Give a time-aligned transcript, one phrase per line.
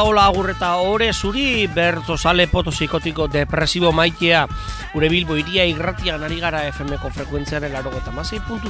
[0.00, 4.46] hola, hola, agurreta ore zuri, bertzo sale potosiko depresibo maitea,
[4.92, 7.90] gure bilbo iria irratian ari gara FM-ko frekuentziaren laro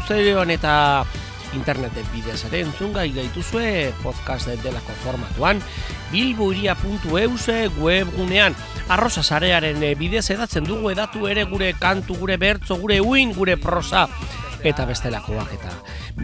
[0.09, 1.05] zeroan eta
[1.53, 5.61] interneten bidez ere entzun gai gaituzue podcast delako formatuan
[6.13, 8.55] bilboiria.euse webgunean.
[8.89, 14.09] Arroza sarearen bidez edatzen dugu edatu ere gure kantu, gure bertzo, gure uin, gure prosa
[14.63, 15.73] eta bestelakoak eta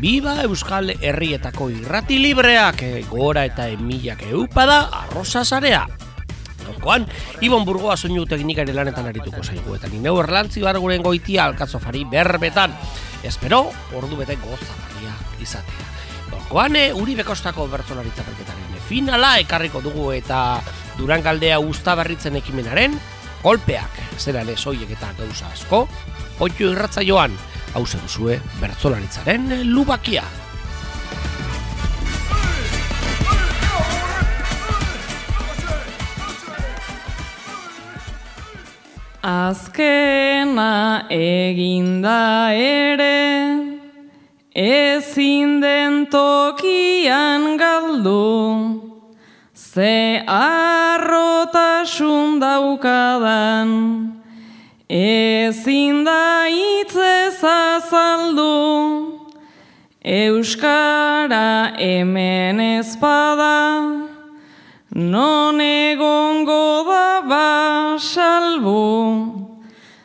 [0.01, 5.87] Biba Euskal Herrietako irrati libreak eh, gora eta emilak eupada arroza zarea.
[6.65, 7.07] Gaurkoan,
[7.45, 12.75] Ibon Burgoa soinu teknikari lanetan arituko zaigu eta nine erlantzi barguren goitia alkatzofari berbetan.
[13.23, 15.89] Espero, ordu bete gozagarria izatea.
[16.31, 20.61] Gaurkoan, eh, uri bekostako bertzolaritza perketaren finala ekarriko dugu eta
[20.99, 22.99] durangaldea usta berritzen ekimenaren
[23.43, 25.87] kolpeak, zeran ez eta gauza asko,
[26.41, 27.37] oitio irratza joan,
[27.75, 30.23] hau duzue bertzolaritzaren lubakia.
[39.25, 43.59] Azkena eginda ere,
[44.55, 48.85] ezin den tokian galdu,
[49.55, 51.49] ze arrotasun
[52.39, 54.14] daukadan,
[54.95, 59.19] Ezin da itzez azaldu,
[60.05, 63.91] Euskara hemen ezpada,
[64.95, 68.85] non egongo da basalbu,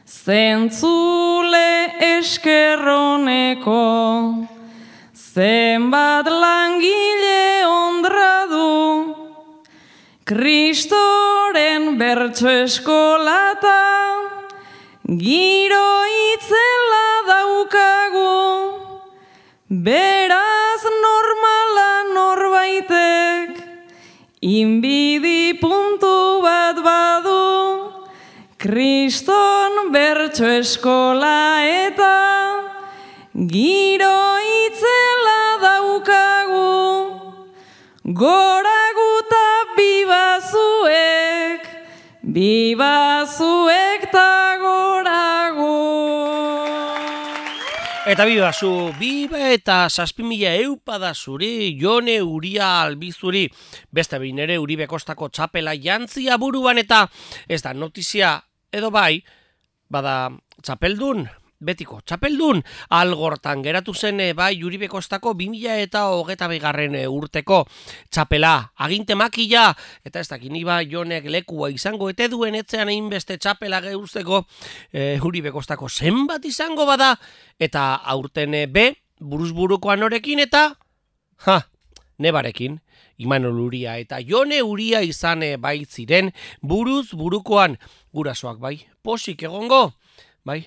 [0.07, 3.85] zentzule eskerroneko,
[5.13, 9.13] zenbat langile ondradu,
[10.25, 14.28] Kristoren bertso eskolata,
[15.09, 18.77] Giro itzela daukagu,
[19.67, 23.57] beraz normala norbaitek,
[24.39, 27.89] inbidi puntu bat badu,
[28.59, 32.19] kriston bertso eskola eta
[33.33, 36.69] giro itzela daukagu,
[38.13, 41.65] gora guta bibazuek,
[42.21, 43.88] bibazuek
[48.19, 53.45] Eta biba zu, biba eta saspimila eupada zuri, jone uria albizuri,
[53.95, 57.05] beste behin ere uri bekostako txapela jantzia buruan eta
[57.47, 58.33] ez da notizia
[58.75, 59.23] edo bai,
[59.87, 62.61] bada txapeldun, betiko txapeldun.
[62.95, 67.65] Algortan geratu zen e, bai juribekostako 2000 eta hogeta begarren eh, urteko
[68.09, 68.71] txapela.
[68.85, 69.69] Aginte makila
[70.05, 74.45] eta ez dakin iba jonek lekua izango ete duen etzean egin beste txapela geuzteko
[74.91, 77.15] e, juribekostako zenbat izango bada
[77.59, 80.69] eta aurten be buruzburukoan norekin eta
[81.45, 81.59] ha,
[82.17, 82.79] nebarekin
[83.19, 86.31] Imanol Uria eta Jone Uria izan bai ziren
[86.63, 87.75] buruz burukoan.
[88.15, 89.91] Gurasoak bai posik egongo
[90.47, 90.63] bai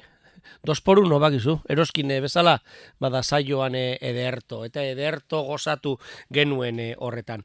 [0.63, 2.63] dos por uno bakizu, eroskin eh, bezala,
[3.01, 5.99] bada saioan eh, ederto, eta ederto gozatu
[6.31, 7.45] genuen eh, horretan.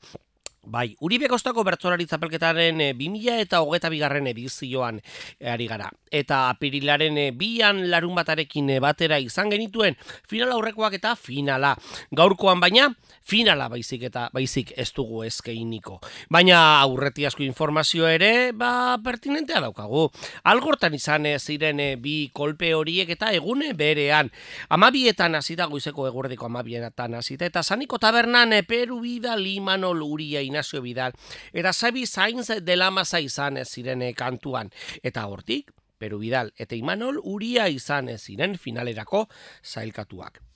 [0.68, 4.98] Bai, Uribe Kostako bertzolari zapelketaren 2000 eta hogeta bigarren edizioan
[5.40, 5.88] ari gara.
[6.12, 9.96] Eta apirilaren bian larun batarekin batera izan genituen
[10.28, 11.72] final aurrekoak eta finala.
[12.12, 12.90] Gaurkoan baina,
[13.24, 16.02] finala baizik eta baizik ez dugu ezkeiniko.
[16.30, 20.10] Baina aurreti asko informazio ere, ba, pertinentea daukagu.
[20.52, 24.34] Algortan izan ziren eh, bi kolpe horiek eta egune berean.
[24.68, 30.82] Amabietan hasita goizeko eguerdiko amabietan hasita eta saniko tabernan eh, Peru Bidal, Limano Luria, Inazio
[30.82, 31.14] Bidal.
[31.54, 34.72] Eta Zabi Zainz de la Masa izan ziren eh, kantuan.
[35.04, 39.28] Eta hortik, Peru Bidal eta Imanol Uria izan ziren finalerako
[39.64, 40.47] zailkatuak.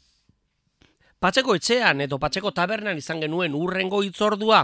[1.22, 4.64] Patxeko etxean edo patxeko tabernan izan genuen urrengo itzordua,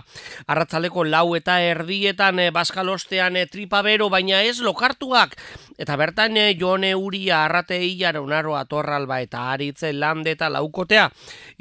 [0.49, 5.35] arratzaleko lau eta erdietan e, baskalostean e, tripabero, baina ez lokartuak,
[5.77, 11.05] eta bertan e, jone uria arrate hilara unaro atorralba eta aritze lande eta laukotea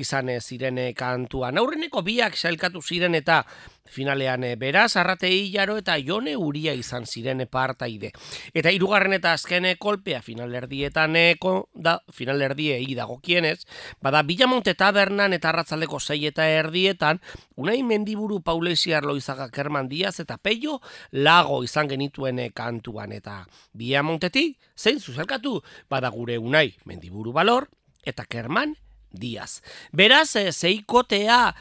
[0.00, 1.60] izan e, ziren kantuan.
[1.60, 3.42] Aurreneko biak sailkatu ziren eta
[3.90, 8.12] Finalean e, beraz, arrate hilaro eta jone uria izan ziren partaide.
[8.54, 13.66] Eta hirugarren eta azken kolpea finalerdietan eko, da, finalerdie dago kienez,
[14.02, 17.20] bada Bilamonte tabernan eta arratzaleko zei eta erdietan,
[17.56, 20.80] unai mendiburu paulesiar loizaga kerman diaz eta peio
[21.12, 25.60] lago izan genituen kantuan eta Bilamonteti, zein zuzelkatu,
[25.90, 27.68] bada gure unai mendiburu balor
[28.04, 28.76] eta kerman
[29.10, 29.62] diaz.
[29.92, 31.54] Beraz, zeikotea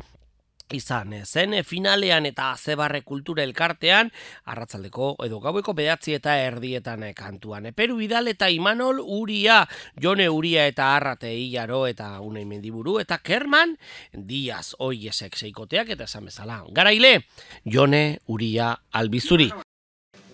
[0.73, 4.11] izan zen finalean eta zebarre kultura elkartean
[4.45, 7.69] arratzaldeko edo gaueko bedatzi eta erdietan kantuan.
[7.75, 9.67] Peru Bidal eta Imanol Uria,
[10.01, 13.77] Jone Uria eta Arrate Iaro eta Unai Mendiburu eta Kerman
[14.13, 16.63] Diaz Oiesek seikoteak eta esan bezala.
[16.71, 17.25] Garaile,
[17.65, 19.51] Jone Uria Albizuri.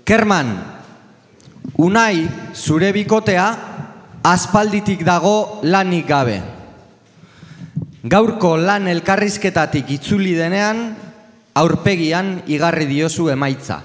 [0.06, 0.56] Kerman,
[1.78, 3.46] Unai zure bikotea
[4.24, 6.61] aspalditik dago lanik gabe.
[8.02, 10.96] Gaurko lan elkarrizketatik itzuli denean,
[11.54, 13.78] aurpegian igarri diozu emaitza.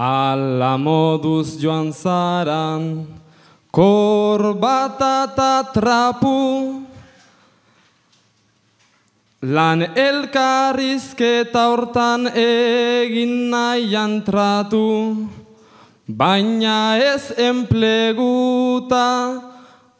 [0.00, 3.04] Ala moduz joan zaran,
[3.68, 6.80] korbata eta trapu,
[9.44, 15.28] lan elkarrizketa hortan egin nahian tratu,
[16.08, 19.04] baina ez enpleguta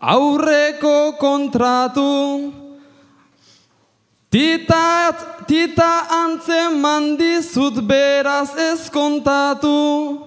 [0.00, 2.62] aurreko kontratu,
[4.32, 5.12] Tita,
[5.44, 10.25] tita antzen mandizut beraz ez kontatu,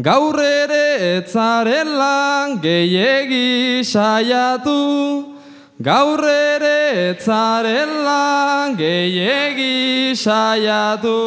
[0.00, 5.36] gaur ere etzarela gehiegi saiatu,
[5.84, 11.20] gaur ere etzarela gehiegi saiatu.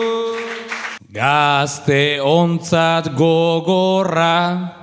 [1.14, 4.74] Gazte ontzat gogorra,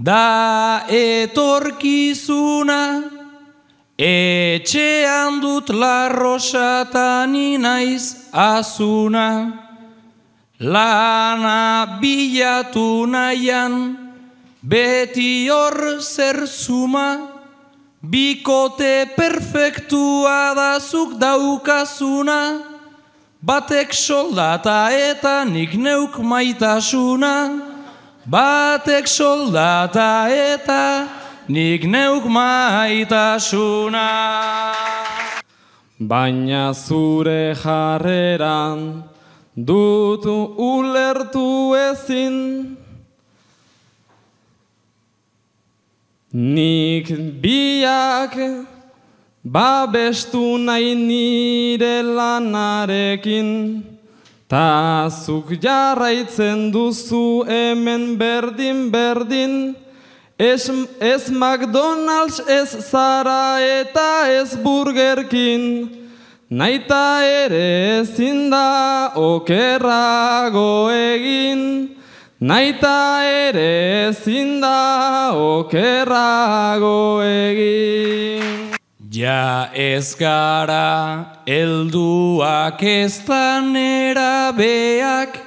[0.00, 2.80] da etorkizuna,
[3.98, 9.52] Etxean dut larrosatan inaiz azuna,
[10.58, 13.96] lana bilatu nahian,
[14.64, 17.28] beti hor zer zuma,
[18.00, 22.64] bikote perfektua da zuk daukazuna,
[23.44, 27.60] batek soldata eta nik neuk maitasuna,
[28.24, 34.08] batek soldata eta nik neuk maitasuna.
[35.98, 39.04] Baina zure jarreran
[39.54, 40.24] dut
[40.58, 42.76] ulertu ezin,
[46.32, 47.12] Nik
[47.42, 48.32] biak
[49.44, 53.84] babestu nahi nire lanarekin,
[54.48, 59.76] Ta zuk jarraitzen duzu hemen berdin berdin,
[60.42, 60.66] Ez,
[60.98, 66.02] ez McDonald's, ez Zara eta ez Burgerkin
[66.52, 71.96] Naita ere ezin da okerrago egin.
[72.40, 78.44] Naita ere ezin da okerrago egin.
[79.08, 85.40] Ja ez gara elduak ez beak.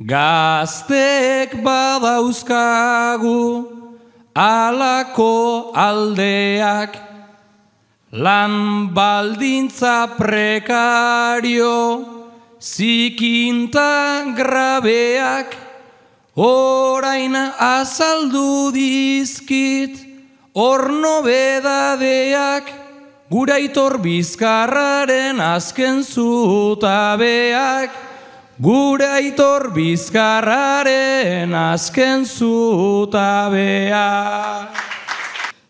[0.00, 3.79] Gaztek badauzkagu
[4.34, 6.96] alako aldeak
[8.12, 12.04] lan baldintza prekario
[12.60, 15.56] zikinta grabeak
[16.36, 19.98] orain azaldu dizkit
[20.54, 22.64] hor nobedadeak
[23.30, 27.90] guraitor bizkarraren azken zutabeak
[28.60, 34.08] Gure aitor bizkarraren azken zutabea.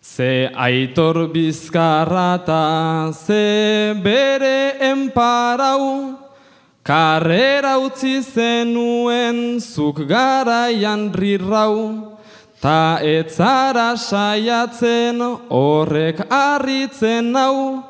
[0.03, 6.19] Ze aitor bizkarrata, ze bere enparau,
[6.82, 12.19] karrera utzi zenuen zuk garaian rirrau,
[12.59, 17.87] ta etzara saiatzen horrek arritzen nau,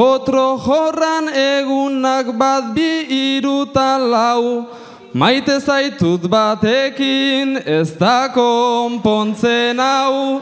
[0.00, 3.04] Potro jorran egunak bat bi
[3.36, 4.64] iruta lau,
[5.12, 10.40] maite zaitut batekin ez da konpontzen hau.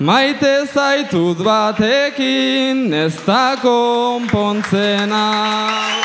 [0.00, 6.02] Maite zaitut batekin ez da konpontzen hau.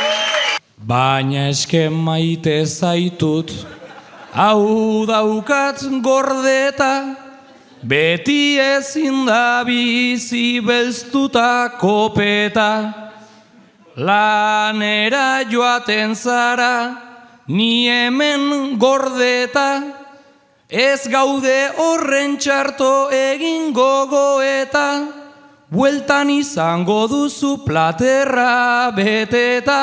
[0.78, 3.50] Baina eske maite zaitut,
[4.30, 6.94] hau daukat gordeta,
[7.84, 12.94] Beti ezin da bizi belztuta kopeta,
[13.98, 16.96] lanera joaten zara,
[17.48, 19.82] ni hemen gordeta,
[20.70, 25.08] ez gaude horren txarto egin gogoeta,
[25.74, 29.82] bueltan izango duzu platerra beteta,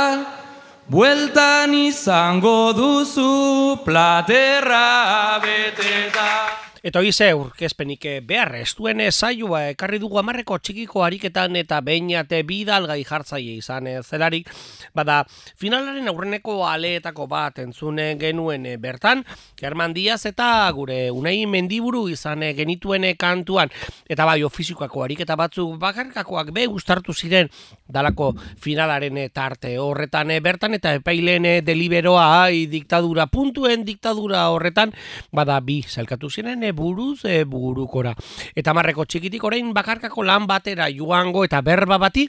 [0.87, 6.58] bueltan izango duzu platerra beteta.
[6.89, 11.83] Eta hoize urkezpenik eh, behar ez duen eh, saioa ekarri dugu amarreko txikiko ariketan eta
[11.85, 14.49] beinate bidal gai jartzaile izan eh, zelarik.
[14.97, 15.19] Bada,
[15.61, 19.21] finalaren aurreneko aleetako bat entzune genuen bertan,
[19.61, 23.69] German Diaz eta gure unai mendiburu izan genituen kantuan.
[24.09, 27.53] Eta bai, ofizikoako ariketa batzuk bakarkakoak be gustartu ziren
[27.85, 28.31] dalako
[28.65, 34.97] finalaren tarte horretan bertan eta epaileen deliberoa ai, diktadura puntuen diktadura horretan,
[35.37, 38.15] bada bi zelkatu ziren buruz e, burukora.
[38.55, 42.29] Eta marreko txikitik orain bakarkako lan batera joango eta berba bati,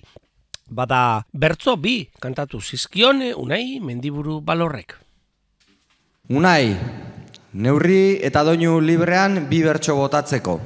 [0.69, 4.97] bada bertzo bi kantatu zizkion unai mendiburu balorrek.
[6.29, 6.77] Unai,
[7.53, 10.59] neurri eta doinu librean bi bertso botatzeko.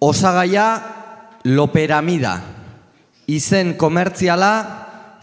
[0.00, 0.66] Osagaia
[1.44, 2.36] loperamida,
[3.26, 4.52] izen komertziala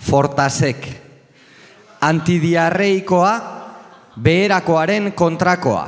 [0.03, 0.84] fortasek,
[2.01, 3.32] antidiarreikoa
[4.22, 5.86] beherakoaren kontrakoa.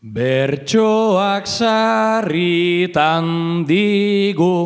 [0.00, 3.26] Bertsoak sarritan
[3.68, 4.56] digu,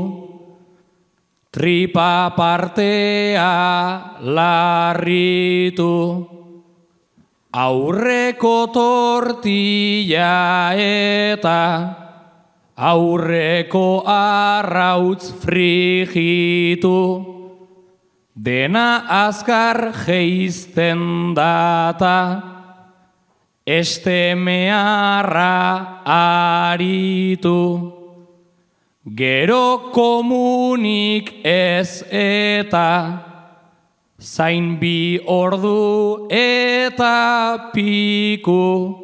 [1.50, 3.50] tripa partea
[4.22, 5.90] larritu,
[7.50, 11.58] aurreko tortilla eta
[12.78, 17.02] aurreko arrautz frigitu,
[18.38, 22.53] dena azkar geizten data,
[23.66, 27.56] Este meharra aritu,
[29.08, 33.24] gero komunik ez eta,
[34.20, 39.00] zain bi ordu eta piku,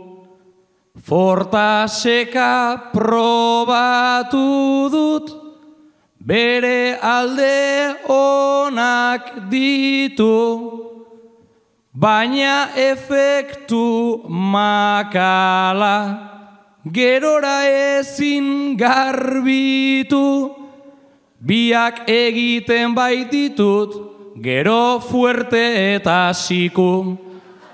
[1.08, 4.44] fortaseka probatu
[4.92, 5.32] dut,
[6.20, 10.89] bere alde onak ditu.
[11.92, 15.96] Baina efektu makala
[16.86, 17.66] gerora
[17.98, 20.54] ezin garbitu.
[21.42, 27.18] Biak egiten baititut gero fuerte eta siku.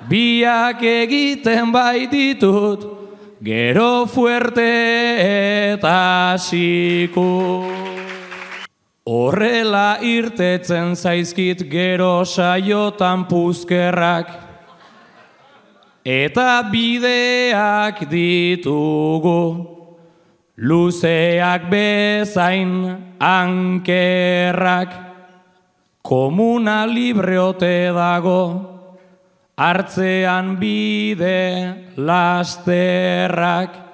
[0.09, 2.89] Biak egiten baititut
[3.45, 4.71] gero fuerte
[5.77, 7.86] eta siku
[9.07, 14.33] Horrela irtetzen zaizkit gero saiotan puzkerrak.
[16.03, 19.43] Eta bideak ditugu.
[20.59, 22.75] Luzeak bezain
[23.23, 24.99] ankerrak.
[26.03, 28.43] Komuna libreote dago.
[29.55, 33.86] Artzean bide lasterrak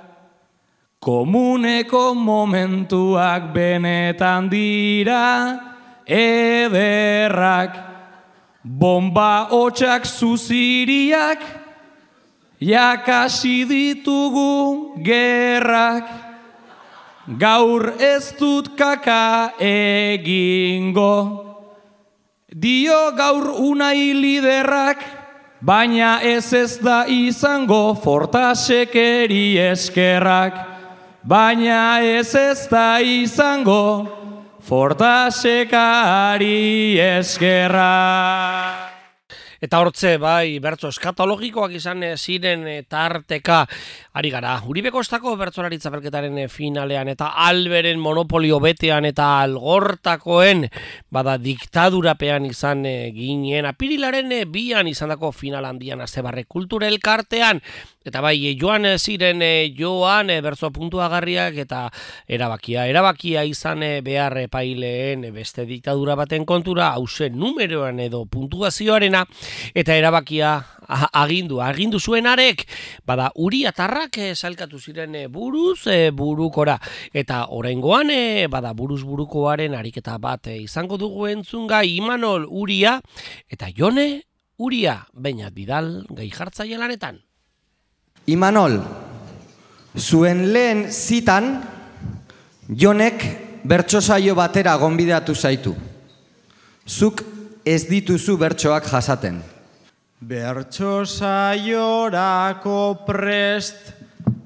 [1.02, 5.58] Komuneko momentuak benetan dira
[6.06, 7.74] ederrak
[8.62, 11.42] Bomba hotxak zuziriak
[12.62, 16.06] Jakasi ditugu gerrak.
[17.26, 21.18] Gaur ez dut kaka egingo.
[22.46, 25.02] Dio gaur unai liderrak
[25.58, 30.71] Baina ez ez da izango fortasekeri eskerrak
[31.24, 34.06] baina ez ez da izango
[34.62, 38.92] fortasekari eskerra.
[39.62, 43.60] Eta hortze, bai, bertso eskatologikoak izan ziren tarteka
[44.18, 44.56] ari gara.
[44.66, 50.66] Uribeko estako bertzolaritza berketaren finalean eta alberen monopolio betean eta algortakoen
[51.14, 52.82] bada diktadurapean izan
[53.14, 53.70] ginen.
[53.70, 57.62] Apirilaren bian izan dako final handian azebarre kulturel kartean.
[58.04, 61.84] Eta bai, eh, joan ziren eh, joan bertso puntuagarriak eta
[62.26, 62.86] erabakia.
[62.90, 69.24] Erabakia izan behar paileen beste diktadura baten kontura, hause numeroan edo puntuazioarena,
[69.74, 70.56] eta erabakia
[71.12, 72.66] agindu, agindu zuen arek,
[73.06, 76.78] bada uri atarrak salkatu ziren buruz burukora.
[77.14, 78.10] Eta oraingoan
[78.50, 82.98] bada buruz burukoaren ariketa bat izango dugu entzunga Imanol Uria,
[83.48, 84.22] eta Jone
[84.62, 87.22] Uria, bainat bidal gai jartzaile lanetan.
[88.26, 88.82] Imanol,
[89.98, 91.62] zuen lehen zitan,
[92.68, 93.24] jonek
[93.64, 95.74] bertsosaio batera gonbidatu zaitu.
[96.86, 97.22] Zuk
[97.64, 99.42] ez dituzu bertsoak jasaten.
[100.22, 103.92] Bertsosaiorako prest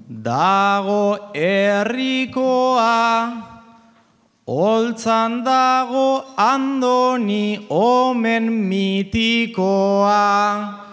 [0.08, 3.42] dago herrikoa,
[4.46, 10.85] Oltzan dago andoni omen mitikoa.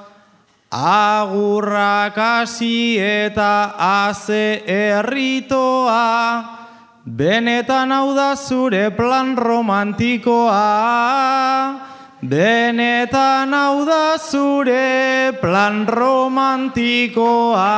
[0.73, 6.41] Agurrak hasi eta aze erritoa,
[7.05, 10.65] benetan hau da zure plan romantikoa.
[12.25, 17.69] Benetan hau da zure plan romantikoa.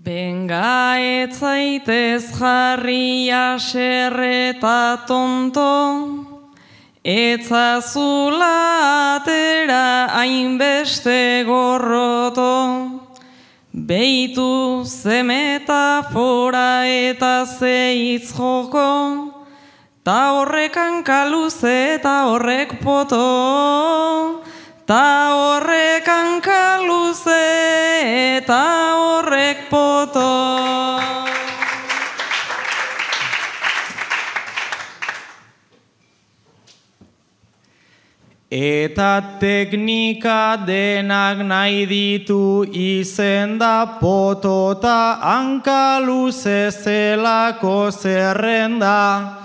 [0.00, 6.27] Benga etzaitez jarri aserreta tonto,
[7.08, 13.00] etzazula atera hainbeste gorroto,
[13.72, 19.32] beitu ze metafora eta ze hitz joko,
[20.04, 24.44] ta horrekan kaluze eta horrek poto,
[24.84, 27.44] ta horrek hankaluze
[28.36, 28.64] eta
[29.00, 31.17] horrek poto.
[38.50, 49.36] Eta teknika denak nahi ditu izen da potota hankaluze zelako zerrenda.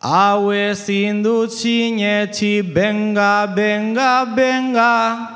[0.00, 5.28] Hau ezin dut sinetxi, benga, benga, benga.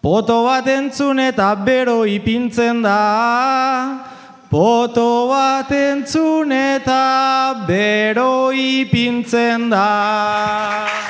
[0.00, 4.08] Poto bat entzun eta bero ipintzen da.
[4.48, 11.01] Poto bat entzun eta bero ipintzen da.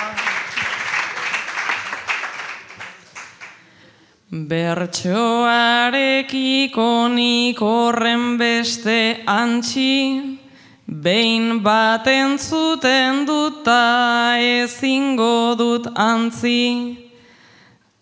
[4.33, 10.41] Bertsoarekiko nik horren beste antxi,
[10.89, 16.97] behin bat entzuten dut ta ezingo dut antzi.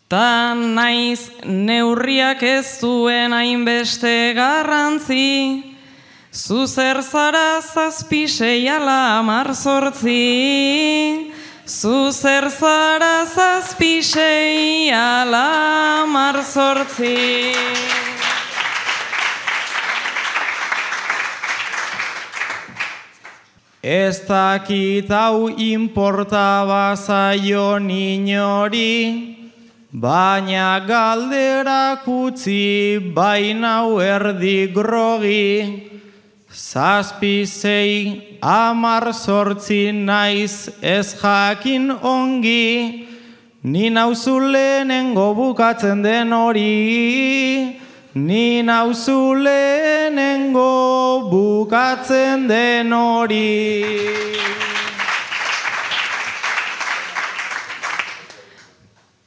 [0.06, 5.66] Ta naiz neurriak ez duen hainbeste garrantzi,
[6.30, 11.32] Zuzer zara zazpi sei ala amar zortzi,
[11.70, 17.54] Zuzer zara zazpi sei ala amar zortzi.
[23.80, 29.36] Ez dakit hau inporta bazaion inori,
[29.92, 35.86] baina galderak utzi bainau erdi grogi.
[36.50, 43.06] Zazpi zei amar sortzi naiz ez jakin ongi,
[43.62, 47.80] ni nauzu lehenengo bukatzen den hori.
[48.14, 54.10] Ni nauzu lehenengo bukatzen den hori.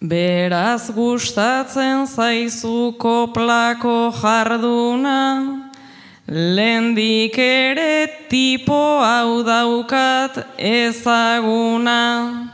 [0.04, 5.62] Beraz gustatzen zaizu koplako jarduna,
[6.25, 12.47] Lendik ere tipo hau daukat ezaguna,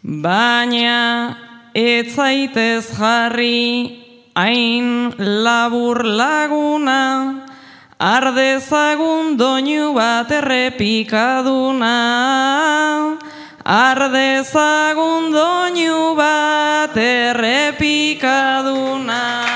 [0.00, 1.36] baina
[1.76, 4.00] ez zaitez jarri
[4.34, 7.44] hain labur laguna,
[8.00, 12.00] ardezagun doinu bat errepikaduna,
[13.60, 19.49] ardezagun doinu bat errepikaduna.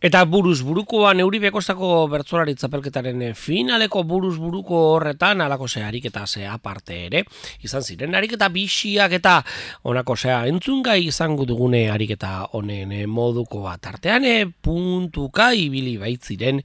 [0.00, 6.26] Eta buruz burukoa neuri bekostako bertzolari txapelketaren eh, finaleko buruz buruko horretan alako ze ariketa
[6.26, 7.24] ze aparte ere.
[7.60, 9.42] Izan ziren ariketa bisiak eta
[9.82, 13.86] onako zea entzungai izango dugune ariketa honen eh, moduko bat.
[13.92, 16.62] Artean eh, puntuka ibili baitziren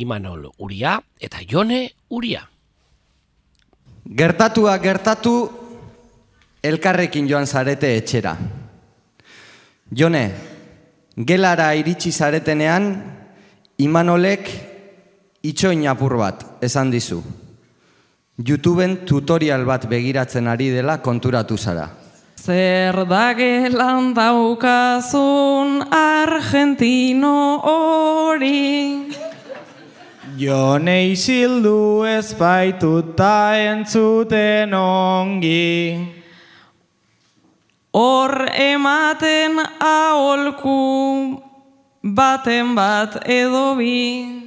[0.00, 2.48] Imanol Uria eta Jone Uria.
[4.08, 5.34] Gertatua gertatu
[6.64, 8.38] elkarrekin joan zarete etxera.
[9.92, 10.47] Jone,
[11.18, 12.90] gelara iritsi zaretenean,
[13.78, 14.48] Imanolek
[15.42, 17.22] itxoin apur bat esan dizu.
[18.38, 21.88] YouTubeen tutorial bat begiratzen ari dela konturatu zara.
[22.38, 29.14] Zer da gelan daukazun argentino hori
[30.38, 36.17] Jone isildu ez baituta entzuten ongi.
[37.92, 41.40] Hor ematen aholku
[42.04, 44.44] baten bat edo bi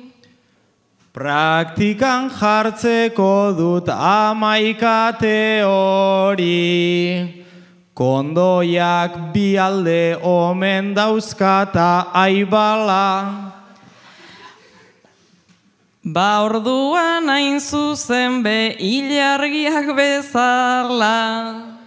[1.11, 7.43] Praktikan jartzeko dut amaikate hori.
[7.91, 13.51] Kondoiak bi alde omen dauzkata aibala.
[16.05, 21.80] Ba orduan hain zuzen be ilargiak bezala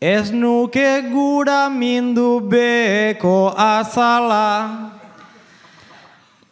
[0.00, 4.96] Ez nuke gura mindu beko azala.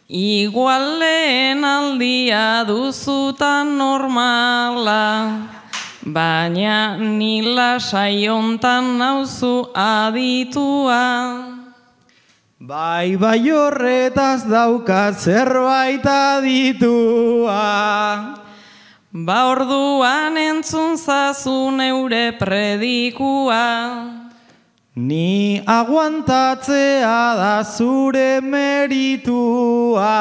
[0.05, 5.49] Igual lehen aldia duzutan normala
[6.01, 11.05] Baina nila saiontan nauzu aditua
[12.57, 17.65] Bai, bai horretaz daukat zerbait aditua.
[19.11, 23.65] Ba orduan entzun zazu neure predikua
[24.95, 30.11] Ni aguantatzea da zure meritua,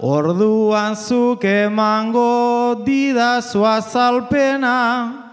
[0.00, 5.30] orduan zuk emango didazu azalpena.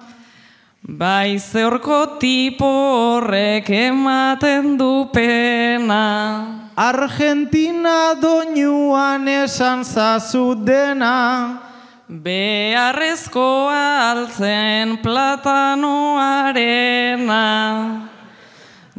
[0.84, 6.70] Bai zeorko tipo horrek ematen du pena.
[6.78, 11.71] Argentina doinuan esan zazu dena.
[12.12, 17.48] Beharrezkoa altzen platanoarena.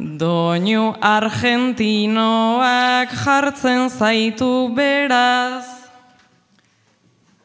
[0.01, 5.93] Doinu argentinoak jartzen zaitu beraz.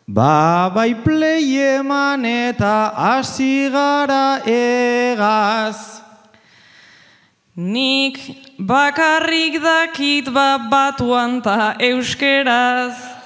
[0.08, 6.00] Ba bai play eman eta hasi gara egaz.
[7.52, 8.16] Nik
[8.56, 13.17] bakarrik dakit ba batuan ta euskeraz.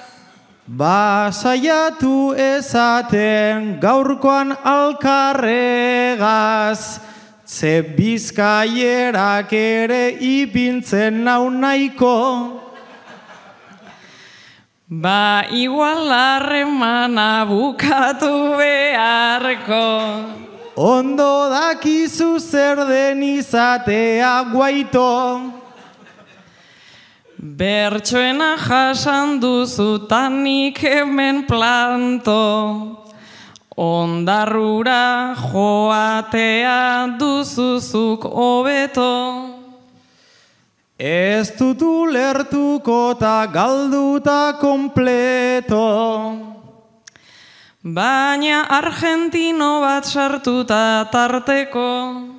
[0.67, 5.59] Ba saiatu ezaten gaurkoan alkarregaz.
[7.45, 12.61] Ze bizkaierak ere ipintzen nau nahiko.
[14.87, 20.23] Ba igual harremana bukatu beharko.
[20.77, 25.62] Ondo dakizu zer den izatea guaito.
[27.43, 33.03] Bertsoena jasan duzu tanik hemen planto.
[33.75, 39.59] Ondarrura joatea duzuzuk hobeto.
[40.95, 45.83] Ez dut ulertuko ta galduta kompleto.
[47.83, 52.32] Baina argentino bat sartuta tarteko.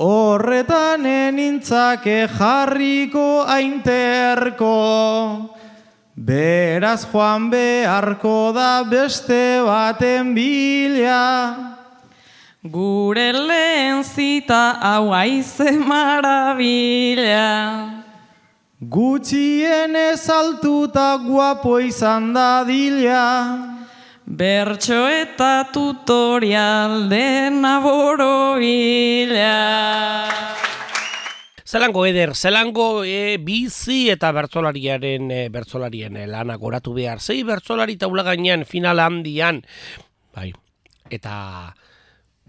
[0.00, 4.76] Horretan enintzake jarriko ainterko.
[6.16, 11.76] Beraz joan beharko da beste baten bila.
[12.64, 17.44] Gure lehen zita hau aize marabila.
[18.80, 22.64] Gutxien ez altuta guapo izan da
[24.30, 24.36] dila.
[24.36, 29.50] Bertso eta tutorial dena borobila.
[31.64, 37.20] Zelango eder, zelango e, bizi eta bertzolariaren e, bertzolarien e, lana goratu behar.
[37.20, 39.62] Zei bertzolari taula gainean final handian.
[40.34, 40.52] Bai,
[41.10, 41.74] eta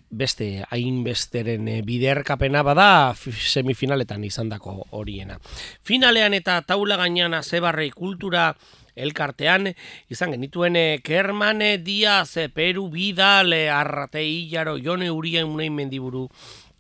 [0.10, 5.38] beste hainbesteren e, biderkapena bada semifinaletan izandako horiena.
[5.86, 8.56] Finalean eta taula gainean azebarrei kultura
[8.96, 9.72] elkartean
[10.10, 16.28] izan genituen e, Kerman e, Diaz, e, Peru Bidal, Arrate Illaro, Jone Uria Unai Mendiburu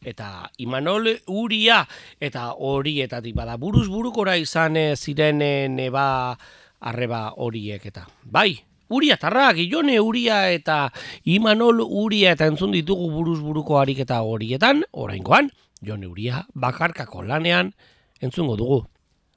[0.04, 1.86] eta Imanol Uria.
[2.20, 5.40] Eta horietatik bada buruz burukora izan ziren
[5.76, 6.38] neba
[6.82, 8.08] arreba horiek eta.
[8.24, 10.90] Bai Uria tarrak, Jone Uria eta
[11.24, 15.48] Imanol Uria eta entzun ditugu buruz buruko ariketa horietan, oraingoan,
[15.80, 17.72] Jone Uria bakarkako lanean
[18.20, 18.82] entzungo dugu,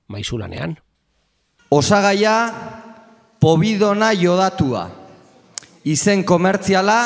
[0.09, 0.75] maizu lanean.
[1.75, 2.55] Osagaia
[3.43, 4.87] pobidona jodatua.
[5.85, 6.99] Izen komertziala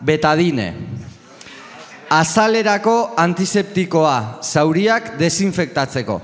[0.00, 0.72] betadine.
[2.08, 6.20] Azalerako antiseptikoa, zauriak desinfektatzeko.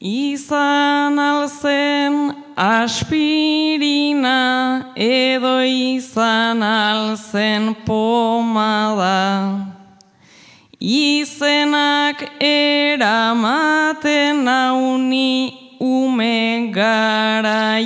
[0.00, 4.38] Izan alzen aspirina
[4.96, 9.68] edo izan alzen pomada.
[10.80, 17.78] Izenak eramaten nauni ume garaietara.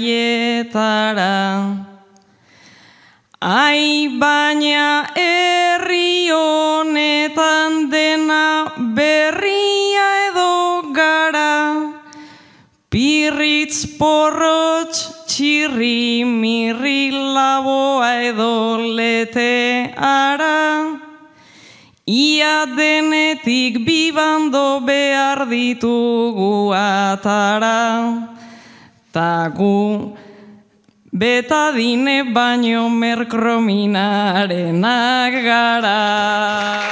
[3.40, 11.58] Ai baina herri honetan dena berria edo gara.
[12.88, 21.01] Pirritz porrotx txirri mirri laboa edo lete ara.
[22.02, 28.26] Ia denetik bibando behar ditugu atara.
[29.14, 30.10] Ta gu
[31.14, 36.82] betadine baino merkrominarenak gara.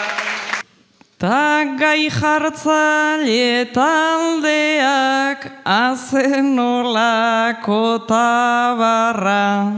[1.19, 9.75] Ta gai jartzaile taldeak azen olako tabarra.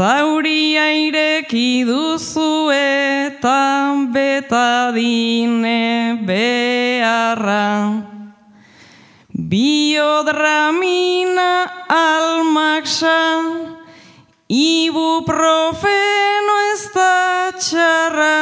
[0.00, 8.00] Zauria ireki duzu eta betadine beharra.
[9.50, 11.50] Biodramina
[11.98, 13.20] almaxa,
[14.48, 18.40] ibuprofeno ez da txarra.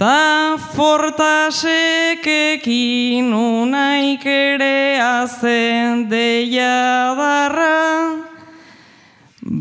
[0.00, 6.80] Ta fortasekekin unaik ere azen deia.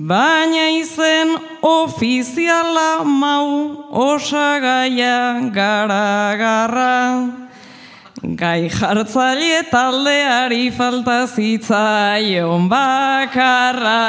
[0.10, 3.50] Baina izen ofiziala mau
[3.94, 6.96] osagaia garagarra.
[8.40, 14.02] Gai jartzaile taldeari falta zitzaion bakarra.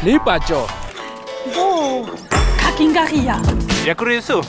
[0.00, 0.62] Flipatxo!
[2.62, 3.36] Kakingarria.
[3.82, 4.40] Irakurri duzu?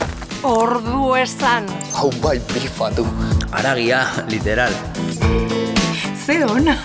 [0.46, 1.70] Ordu esan.
[1.98, 3.06] Hau bai bifa du.
[3.52, 4.74] Aragia, literal.
[6.26, 6.78] Ze ona.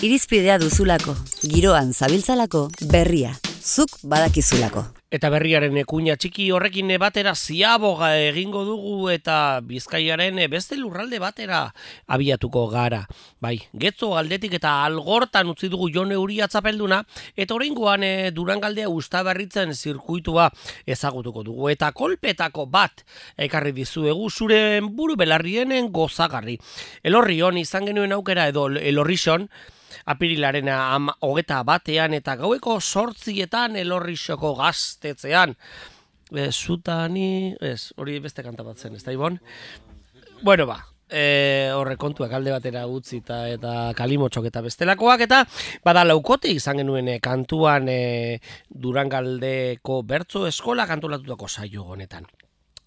[0.00, 1.12] Irizpidea duzulako,
[1.44, 4.80] giroan zabiltzalako, berria, zuk badakizulako.
[5.12, 11.58] Eta berriaren ekuña txiki horrekin batera ziaboga egingo dugu eta bizkaiaren beste lurralde batera
[12.08, 13.02] abiatuko gara.
[13.44, 17.02] Bai, getzo aldetik eta algortan utzi dugu jone huri atzapelduna
[17.36, 20.46] eta oraingoan e, durangaldea ustaberritzen zirkuitua
[20.86, 21.68] ezagutuko dugu.
[21.74, 23.04] Eta kolpetako bat
[23.36, 26.56] ekarri dizuegu zure buru belarrienen gozagarri.
[27.02, 29.50] Elorri hon izan genuen aukera edo elorrixon,
[30.06, 30.70] apirilaren
[31.20, 35.56] hogeta batean eta gaueko sortzietan elorrixoko gaztetzean.
[36.30, 39.40] E, zutani, ez, hori beste kanta bat zen, ez da ibon?
[40.42, 40.78] Bueno ba,
[41.10, 45.42] e, horre kontuak alde batera utzi eta, eta kalimotxok eta bestelakoak eta
[45.84, 48.38] bada laukote izan genuen e, kantuan e,
[48.70, 52.28] Durangaldeko bertzo eskola kantulatutako saio honetan.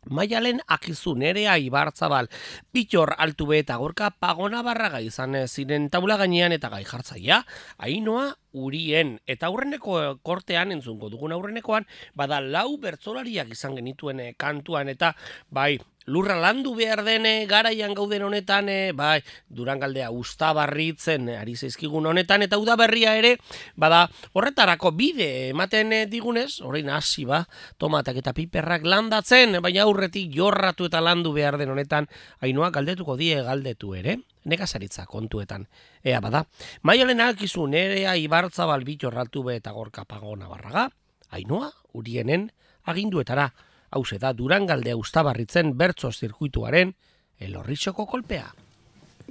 [0.10, 2.28] Maialen akizu nerea ibartzabal,
[2.74, 7.44] bitxor altu be eta gorka pagona barraga izan ziren taula gainean eta gai jartzaia,
[7.78, 9.18] ainoa urien.
[9.28, 14.90] Eta aurreneko kortean entzungo dugun aurrenekoan, bada lau bertzolariak izan genituen eh, kantuan.
[14.94, 15.14] Eta
[15.50, 22.06] bai, lurra landu behar dene garaian gauden honetan, e, bai, durangaldea ustabarritzen e, ari zaizkigun
[22.06, 23.38] honetan, eta udaberria ere,
[23.76, 27.44] bada, horretarako bide ematen digunez, orain hasi ba,
[27.78, 32.10] tomatak eta piperrak landatzen, baina aurretik jorratu eta landu behar den honetan,
[32.42, 35.68] hainoa galdetuko die galdetu ere, nekazaritza kontuetan.
[36.04, 36.46] Ea bada,
[36.84, 40.90] maialen alkizu nerea ibartza balbit jorratu be eta gorka pagona barraga,
[41.34, 42.52] hainoa, urienen,
[42.84, 43.54] aginduetara,
[43.96, 46.94] hause da Durangaldea ustabarritzen bertso zirkuituaren
[47.40, 48.48] elorritxoko kolpea.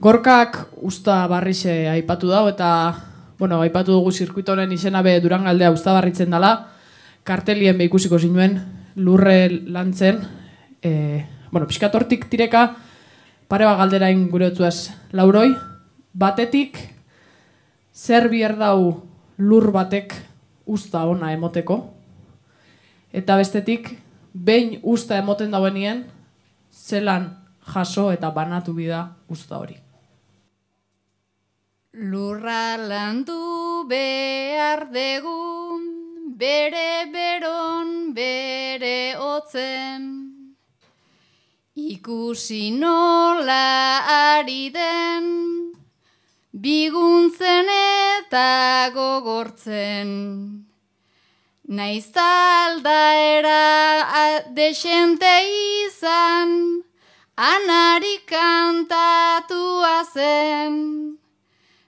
[0.03, 2.68] Gorkak usta barrixe aipatu dago eta
[3.38, 6.53] bueno, aipatu dugu zirkuito honen izena be Durangaldea ustabarritzen dela.
[7.25, 8.59] Kartelien be ikusiko zinuen
[8.96, 10.20] lurre lantzen.
[10.83, 12.77] E, bueno, pixkatortik tireka
[13.48, 13.92] pare bat
[14.31, 15.55] gure otzuaz lauroi.
[16.12, 16.79] Batetik
[17.94, 19.03] zer bier dau
[19.38, 20.14] lur batek
[20.66, 21.94] usta ona emoteko.
[23.12, 24.02] Eta bestetik
[24.35, 26.05] behin usta emoten dauenien,
[26.73, 27.31] zelan
[27.75, 29.77] jaso eta banatu bida usta hori.
[31.92, 35.83] Lurra landu behar degun,
[36.40, 40.09] bere beron, bere otzen.
[41.77, 44.01] Ikusi nola
[44.33, 45.73] ari den,
[46.53, 50.72] biguntzen eta gogortzen.
[51.68, 53.55] Naiz aldaera
[54.51, 55.31] desente
[55.87, 56.83] izan,
[57.37, 61.18] anari kantatua zen.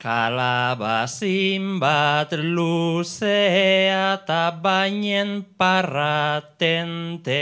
[0.05, 7.33] Kalabazin bat luzea eta bainen parratentea.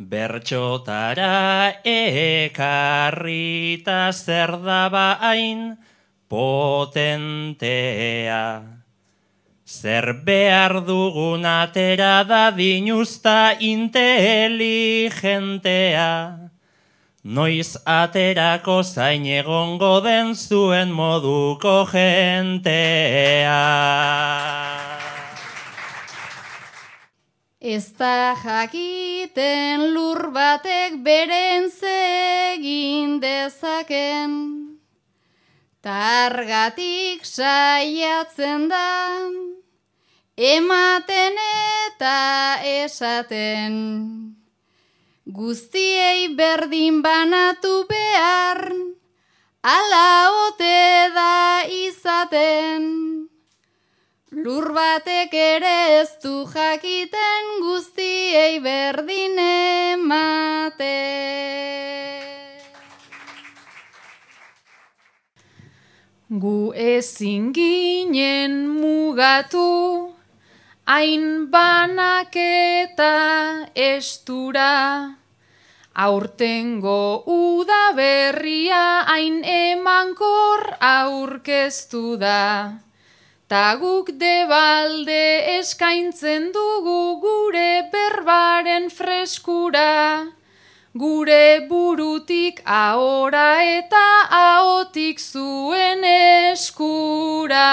[0.00, 5.76] Bertxotara ekarrita zer daba hain
[6.24, 7.60] potentea.
[9.68, 16.45] Zer behar dugun atera da dinuzta inteligentea.
[17.26, 23.56] Noiz aterako zain egongo den zuen moduko jentea.
[27.58, 34.38] Ez da jakiten lur batek beren zegin dezaken.
[35.82, 38.86] Targatik saiatzen da,
[40.54, 44.25] ematen eta esaten.
[45.26, 48.60] Guztiei berdin banatu behar,
[49.58, 52.84] ala ote da izaten.
[54.30, 60.94] Lur batek ere ez du jakiten guztiei berdin emate.
[66.30, 70.14] Gu ezin ginen mugatu,
[70.86, 73.14] hain banaketa
[73.74, 75.18] estura,
[75.92, 82.78] aurtengo udaberria hain emankor aurkeztu da.
[83.50, 90.30] Ta guk debalde eskaintzen dugu gure berbaren freskura,
[90.94, 97.70] gure burutik ahora eta ahotik zuen eskura.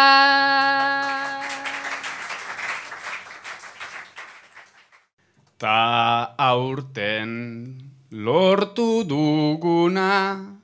[5.63, 7.79] Ta aurten
[8.11, 10.59] lortu duguna,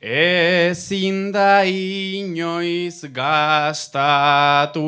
[0.00, 4.86] ezin da inoiz gastatu.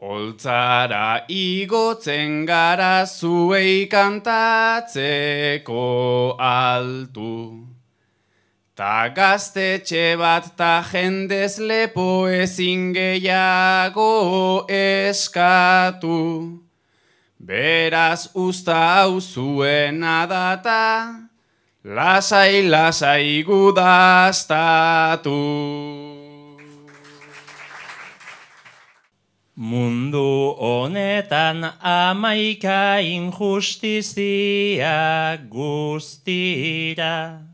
[0.00, 5.86] Oltzara igotzen gara zuei kantatzeko
[6.40, 7.62] altu.
[8.74, 16.65] Ta gaztetxe bat ta jendez lepo ezin gehiago eskatu.
[17.46, 21.30] Beraz usta hau zuena data,
[21.86, 25.30] lasai lasai gudaztatu.
[29.54, 37.46] Mundu honetan amaika injustizia guztira.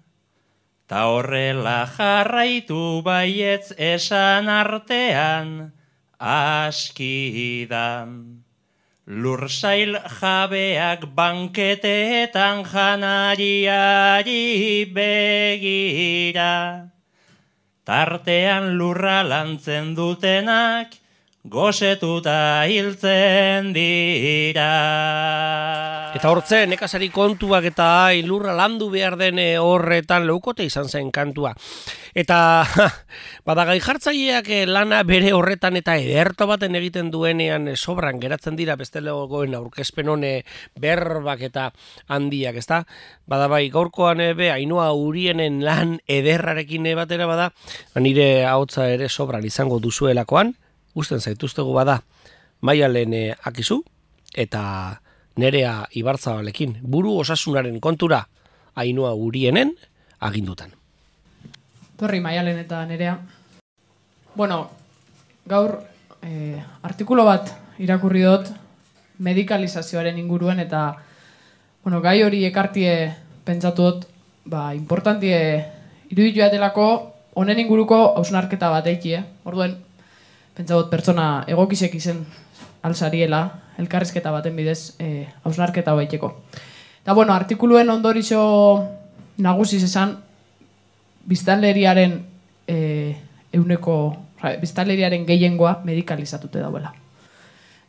[0.88, 5.76] Ta horrela jarraitu baietz esan artean
[6.16, 6.80] askidan.
[9.06, 14.38] Lursail jabeak banketeetan janariari
[14.94, 16.86] begira.
[17.82, 21.01] Tartean lurra lantzen dutenak,
[21.42, 24.68] gozetuta hiltzen dira.
[26.14, 31.10] Eta hortze, nekazari kontuak eta hain lurra landu behar den eh, horretan leukote izan zen
[31.10, 31.50] kantua.
[32.14, 32.62] Eta
[33.48, 38.54] bada gai jartzaileak eh, lana bere horretan eta ederto baten egiten duenean eh, sobran geratzen
[38.54, 40.32] dira beste legoen aurkezpen hone
[40.78, 41.72] berbak eta
[42.06, 42.84] handiak, ezta?
[43.26, 47.50] Bada bai gaurkoan be ainua urienen lan ederrarekin batera bada,
[47.94, 50.54] ba, nire ahotsa ere sobran izango duzuelakoan,
[50.94, 52.00] usten zaituztegu bada
[52.60, 53.82] maialen eh, akizu
[54.34, 55.00] eta
[55.36, 58.26] nerea ibartzabalekin buru osasunaren kontura
[58.76, 59.74] ainua urienen
[60.20, 60.72] agindutan.
[61.96, 63.18] Torri maialen eta nerea.
[64.34, 64.70] Bueno,
[65.46, 65.82] gaur
[66.22, 68.52] eh, artikulo bat irakurri dut
[69.18, 70.82] medikalizazioaren inguruen eta
[71.82, 73.12] bueno, gai hori ekartie
[73.44, 74.06] pentsatu dut
[74.44, 75.38] ba, importantie
[76.10, 76.86] iruditu jatelako
[77.34, 79.24] honen inguruko hausnarketa bat eiki, eh?
[79.48, 79.76] Orduen,
[80.56, 82.24] pentsa pertsona egokisek izen
[82.82, 83.42] alzariela,
[83.78, 86.34] elkarrizketa baten bidez eh, hausnarketa baiteko.
[87.02, 88.42] Eta bueno, artikuluen ondorizo
[89.42, 90.16] nagusiz esan,
[91.26, 92.14] biztanleriaren
[92.68, 92.76] e,
[93.52, 93.96] euneko,
[94.38, 96.92] oza, biztanleriaren gehiengoa medikalizatute dauela.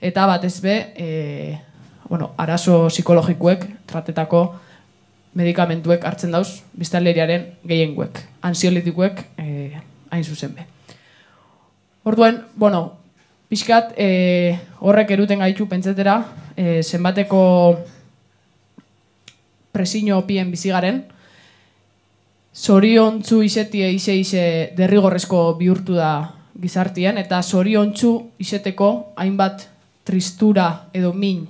[0.02, 1.60] Eta batez be, e,
[2.10, 4.44] bueno, arazo psikologikuek, tratetako
[5.38, 9.48] medikamentuek hartzen dauz biztanleriaren gehiengoek, ansiolitikuek e,
[10.12, 10.73] hain zuzen be.
[12.04, 12.98] Orduen, bueno,
[13.48, 16.18] pixkat e, horrek eruten gaitu pentsetera,
[16.56, 17.80] e, zenbateko
[19.72, 21.06] presiño opien bizigaren,
[22.54, 24.44] zoriontzu isetie ise ise
[24.76, 29.70] derrigorrezko bihurtu da gizartien, eta zoriontzu iseteko hainbat
[30.04, 31.48] tristura edo min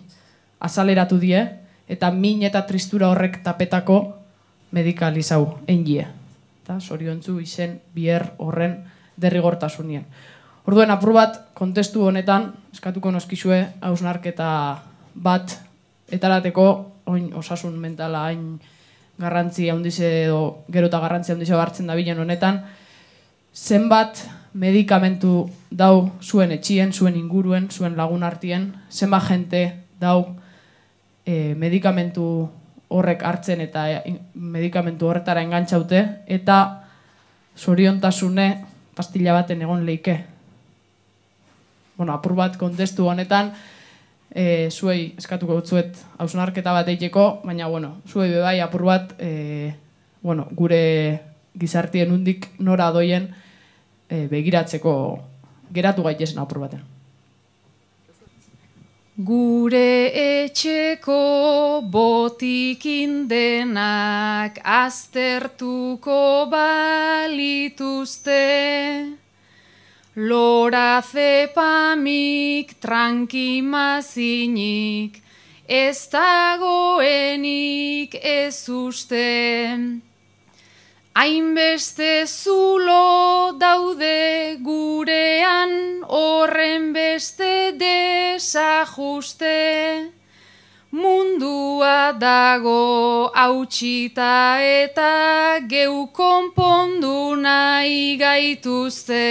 [0.61, 1.41] azaleratu die,
[1.89, 3.97] eta min eta tristura horrek tapetako
[4.71, 6.05] medikalizau engie.
[6.61, 8.77] Eta zoriontzu izen biher horren
[9.17, 10.05] derrigortasunien.
[10.63, 14.49] Orduen apur bat kontestu honetan eskatuko noskizue hausnarketa
[15.15, 15.57] bat
[16.11, 16.67] etarateko
[17.11, 18.61] oin osasun mentala hain
[19.19, 22.63] garrantzi handize edo gero eta garrantzi handize hartzen da bilen honetan,
[23.53, 29.63] zenbat medikamentu dau zuen etxien, zuen inguruen, zuen lagun artien, zenbat jente
[29.99, 30.35] dau
[31.25, 32.49] e, medikamentu
[32.93, 36.59] horrek hartzen eta e, medikamentu horretara engantzaute, eta
[37.57, 38.47] zoriontasune
[38.95, 40.32] pastilla baten egon leike.
[41.97, 43.53] Bueno, apur bat kontestu honetan,
[44.33, 49.73] e, zuei eskatuko dutzuet hausnarketa bat eiteko, baina, bueno, zuei bebai apur bat, e,
[50.21, 51.21] bueno, gure
[51.59, 53.29] gizartien undik nora doien
[54.09, 54.95] e, begiratzeko
[55.73, 56.81] geratu gaitezen apur baten.
[59.13, 68.39] Gure etxeko botikin denak aztertuko balituzte,
[70.15, 75.23] Lora zepamik trankimazinik,
[75.65, 79.77] ez dagoenik ez uste.
[81.17, 89.57] Hainbeste zulo daude gurean horren beste desajuste.
[90.93, 99.25] Mundua dago hautsita eta geu konpondu nahi gaituzte.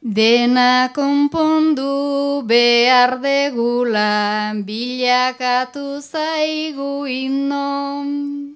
[0.00, 8.55] Dena konpondu behar degula bilakatu zaigu innom.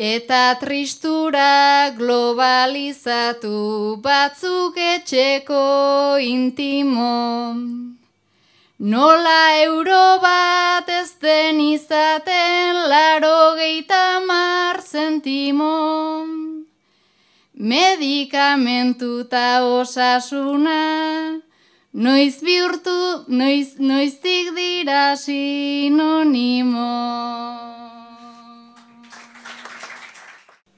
[0.00, 7.52] Eta tristura globalizatu batzuk etxeko intimo.
[8.80, 16.64] Nola euro bat ez den izaten laro geita mar zentimon.
[17.52, 21.42] Medikamentu eta osasuna,
[21.92, 26.88] noiz bihurtu, noiz, noiztik dira sinonimo.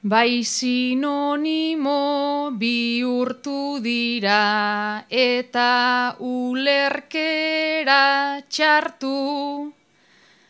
[0.03, 7.95] Bai sinonimo bihurtu dira eta ulerkera
[8.51, 9.71] txartu.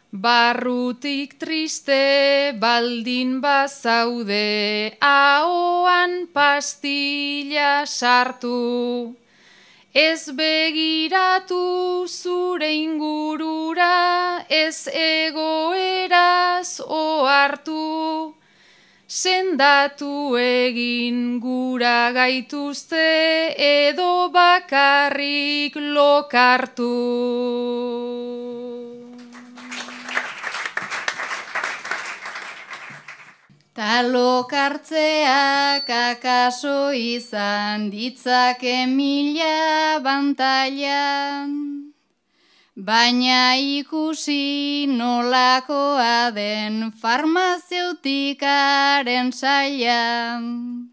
[0.10, 9.14] Barrutik triste baldin bazaude ahoan pastilla sartu.
[9.94, 18.34] Ez begiratu zure ingurura, ez egoeraz ohartu.
[19.08, 26.94] Sendatu egin gura gaituzte edo bakarrik lokartu.
[33.74, 41.73] Talokartzeak akaso izan ditzake mila bantailan,
[42.76, 50.90] baina ikusi nolakoa den farmazeutikaren sailan.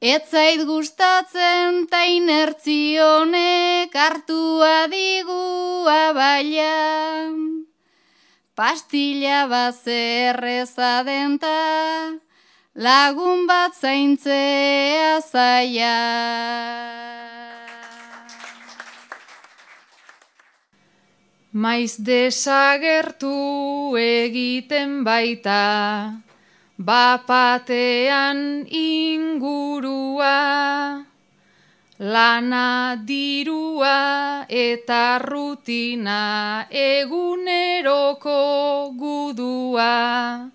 [0.00, 7.66] Ez zait gustatzen ta inertzionek hartua digu abailan.
[8.56, 12.18] Pastilla bat zerreza denta,
[12.74, 17.11] lagun bat zaintzea zaia.
[21.52, 26.16] Maiz desagertu egiten baita,
[26.80, 30.32] bapatean ingurua,
[32.00, 38.40] Lana dirua eta rutina eguneroko
[38.96, 40.48] gudua.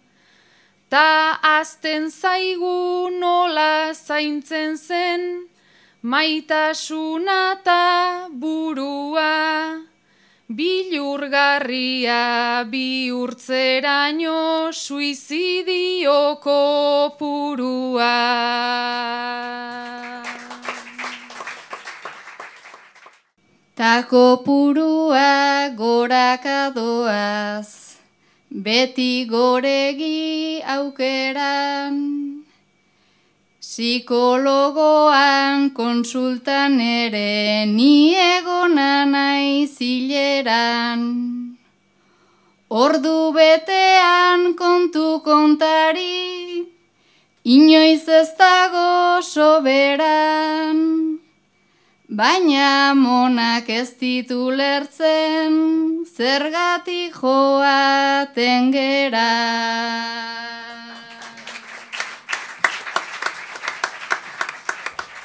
[0.89, 5.45] Ta azten zaigu nola zaintzen zen,
[6.01, 9.96] maitasuna ta burua.
[10.47, 16.55] Bilurgarria bihurtzeraino suizidioko
[17.19, 18.15] purua.
[23.75, 27.67] Tako purua gorakadoaz,
[28.49, 32.26] beti goregi aukeran.
[33.77, 41.03] Psikologoan konsultan ere ni egona nahi zileran.
[42.83, 46.65] Ordu betean kontu kontari,
[47.45, 50.81] inoiz ez dago soberan.
[52.09, 55.53] Baina monak ez ditu lertzen,
[56.17, 60.46] zergatik joaten gera.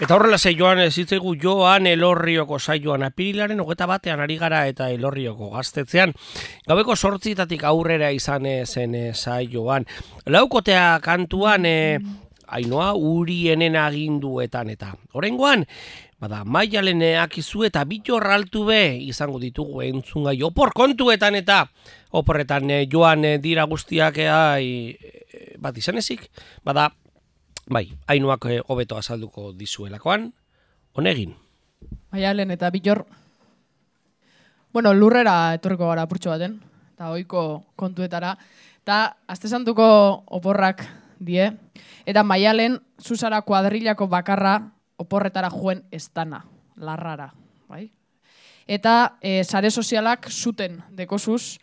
[0.03, 4.88] Eta horrela ze joan ez zitzaigu joan elorrioko saioan apirilaren hogeta batean ari gara eta
[4.90, 6.11] elorrioko gaztetzean.
[6.66, 9.86] Gabeko sortzitatik aurrera izan zen e, saioan.
[10.26, 12.00] Laukotea kantuan e,
[12.48, 14.90] ainoa urienen aginduetan eta.
[15.14, 15.62] Horengoan,
[16.18, 21.68] bada maialeneak izu eta bitor altu be izango ditugu entzungai opor kontuetan eta
[22.11, 24.26] oporretan joan dira guztiak e,
[25.62, 26.26] bat izan ezik.
[26.66, 26.90] Bada
[27.71, 30.33] Bai, hainuak eh, hobeto azalduko dizuelakoan,
[30.99, 31.37] honegin.
[32.11, 33.05] Maialen eta bitor,
[34.73, 36.59] bueno, lurrera etorriko gara purtsu baten,
[36.95, 38.35] eta oiko kontuetara,
[38.83, 38.99] eta
[39.31, 39.87] azte santuko
[40.27, 40.83] oporrak
[41.23, 41.53] die,
[42.07, 44.59] eta maialen zuzara kuadrilako bakarra
[44.99, 46.43] oporretara joen estana,
[46.77, 47.31] larrara,
[47.71, 47.93] bai?
[48.67, 51.59] Eta e, sare sozialak zuten dekozuz,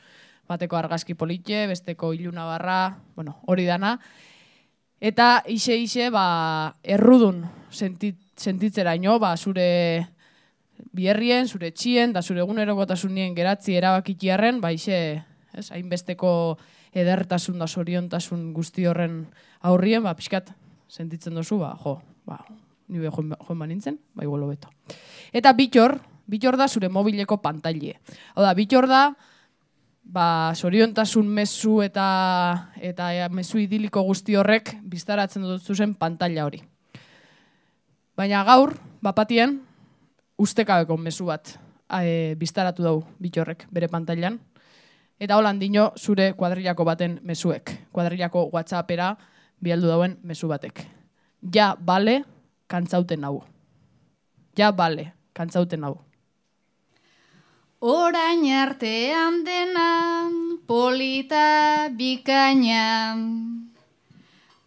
[0.47, 2.79] bateko argazki politxe, besteko iluna barra,
[3.15, 3.97] bueno, hori dana,
[4.99, 10.07] Eta ise ise ba, errudun sentit, sentitzera ino, ba, zure
[10.95, 15.23] bierrien, zure txien, da zure egunerokotasunien geratzi erabakitiarren, ba, ise,
[15.55, 16.31] ez, hainbesteko
[16.91, 19.21] edertasun da soriontasun guzti horren
[19.63, 20.51] aurrien, ba, pixkat,
[20.91, 22.41] sentitzen duzu, ba, jo, ba,
[22.89, 24.71] nire joan, joan ba nintzen, ba, igualo beto.
[25.31, 25.95] Eta bitor,
[26.29, 27.99] bitor da zure mobileko pantaile.
[28.35, 29.09] Hau da, bitor da,
[30.09, 36.63] ba, soriontasun mezu eta eta mezu idiliko guzti horrek biztaratzen dut zuzen pantalla hori.
[38.17, 39.59] Baina gaur, bapatien,
[40.39, 41.53] ustekabeko mezu bat
[42.01, 44.39] e, biztaratu dau bitorrek bere pantailan.
[45.19, 47.71] Eta holan dino zure kuadrilako baten mezuek.
[47.91, 49.13] Kuadrilako whatsappera
[49.61, 50.85] bialdu dauen mezu batek.
[51.53, 52.23] Ja, bale,
[52.67, 53.41] kantzauten hau.
[54.57, 56.08] Ja, bale, kantzauten hau.
[57.79, 63.15] Orain artean denan, polita bikainan.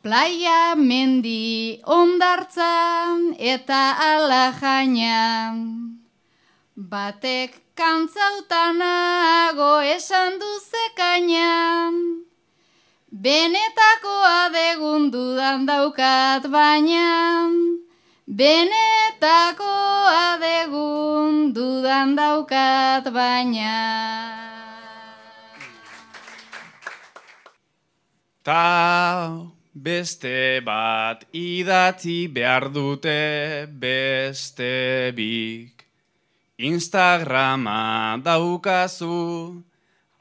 [0.01, 5.61] Playa mendi ondartzan eta alajainan.
[6.73, 12.25] Batek kantzautanago esan duzekainan.
[13.13, 17.77] Benetako adegundudan daukat bainan.
[18.23, 19.75] Benetako
[20.07, 23.75] adegun dudan daukat baina.
[28.47, 29.43] Ta
[29.75, 35.83] beste bat idatzi behar dute beste bik.
[36.63, 39.65] Instagrama daukazu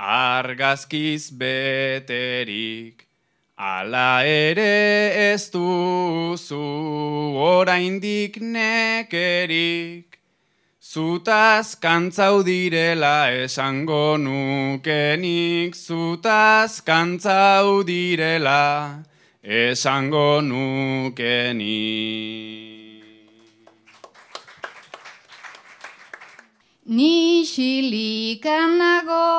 [0.01, 3.10] argazkiz beterik.
[3.61, 6.57] Ala ere ez duzu
[7.37, 10.17] oraindik nekerik,
[10.81, 19.03] zutaz kantzau direla esango nukenik, zutaz kantzau direla
[19.43, 21.61] esango nukenik.
[26.87, 29.29] Ni xilikanago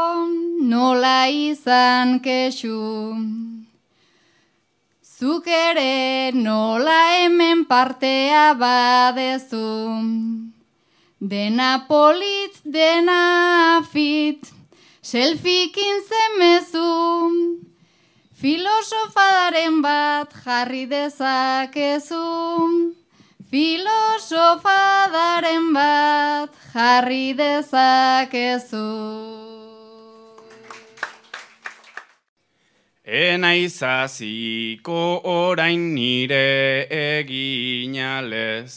[0.62, 3.51] nola izan kesu,
[5.22, 10.02] Zuk ere nola hemen partea badezu.
[11.32, 14.48] Dena polit, dena fit,
[15.10, 16.90] selfikin zemezu.
[18.34, 22.26] Filosofadaren bat jarri dezakezu.
[23.52, 29.31] Filosofadaren bat jarri dezakezu.
[33.12, 38.72] Ena izaziko orain nire eginalez,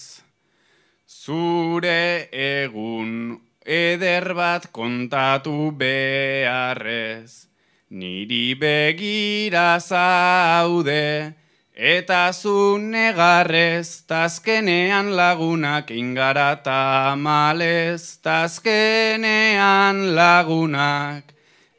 [1.08, 7.48] zure egun eder bat kontatu beharrez,
[7.90, 11.32] niri begira zaude,
[11.72, 21.35] eta zu negarrez, tazkenean lagunak ingara tamalez, tazkenean lagunak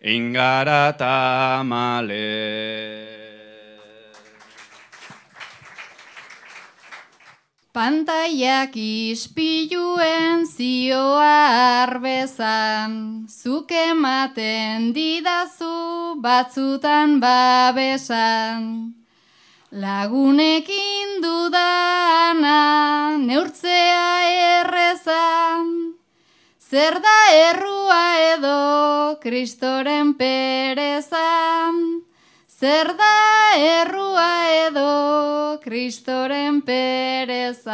[0.06, 2.22] ingara tamale.
[7.74, 18.94] Pantaiak ispiluen zioa arbezan, zuk ematen didazu batzutan babesan.
[19.72, 24.08] Lagunekin dudana neurtzea
[24.62, 25.95] errezan,
[26.66, 28.04] Zer da errua
[28.34, 31.76] edo kristoren perezan?
[32.50, 34.32] Zer da errua
[34.66, 37.70] edo kristoren perezan?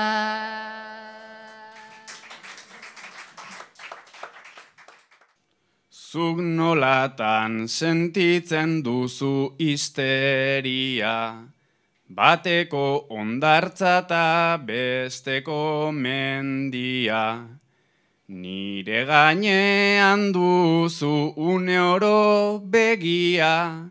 [5.89, 11.17] Zuk nolatan sentitzen duzu histeria,
[12.13, 17.25] bateko ondartza eta besteko mendia.
[18.33, 23.91] Nire gainean duzu une oro begia,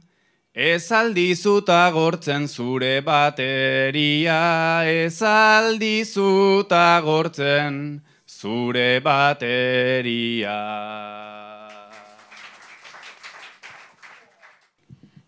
[0.52, 10.58] ez aldizuta gortzen zure bateria, ez aldizuta gortzen zure bateria.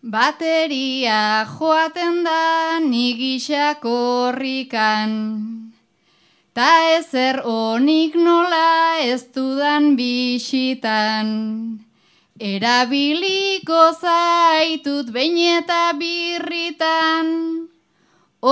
[0.02, 5.53] Bateria joaten da nigixak horrikan.
[6.54, 11.30] Ta ezer onik nola ez dudan bisitan.
[12.38, 17.26] Erabiliko zaitut behin eta birritan.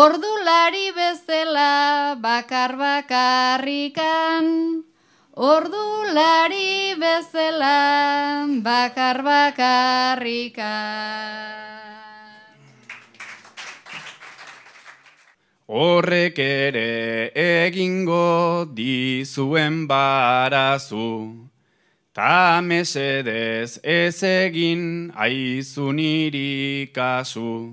[0.03, 4.50] Ordulari bezala bakar bakarrikan.
[5.36, 10.62] Ordulari bezala bakar bakarrikan.
[15.73, 21.49] Horrek ere egingo dizuen barazu,
[22.12, 27.73] ta mesedez ez egin aizu niri kasu.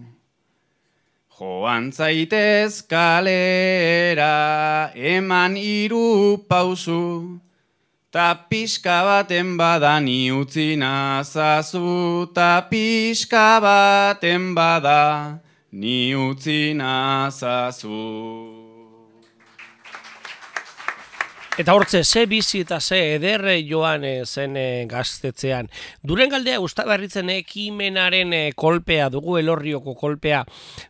[1.36, 4.32] Joan zaitez kalera
[4.96, 7.42] eman hiru pausu,
[8.14, 17.90] ta pixka baten badani utzi nazazu, ta pixka baten bada ni utzi nazazu.
[21.60, 25.68] Eta hortze, ze bizi eta ze ederre joan eh, zen eh, gaztetzean.
[26.02, 30.46] Duren galdea ustabarritzen ekimenaren eh, kolpea, dugu elorrioko kolpea,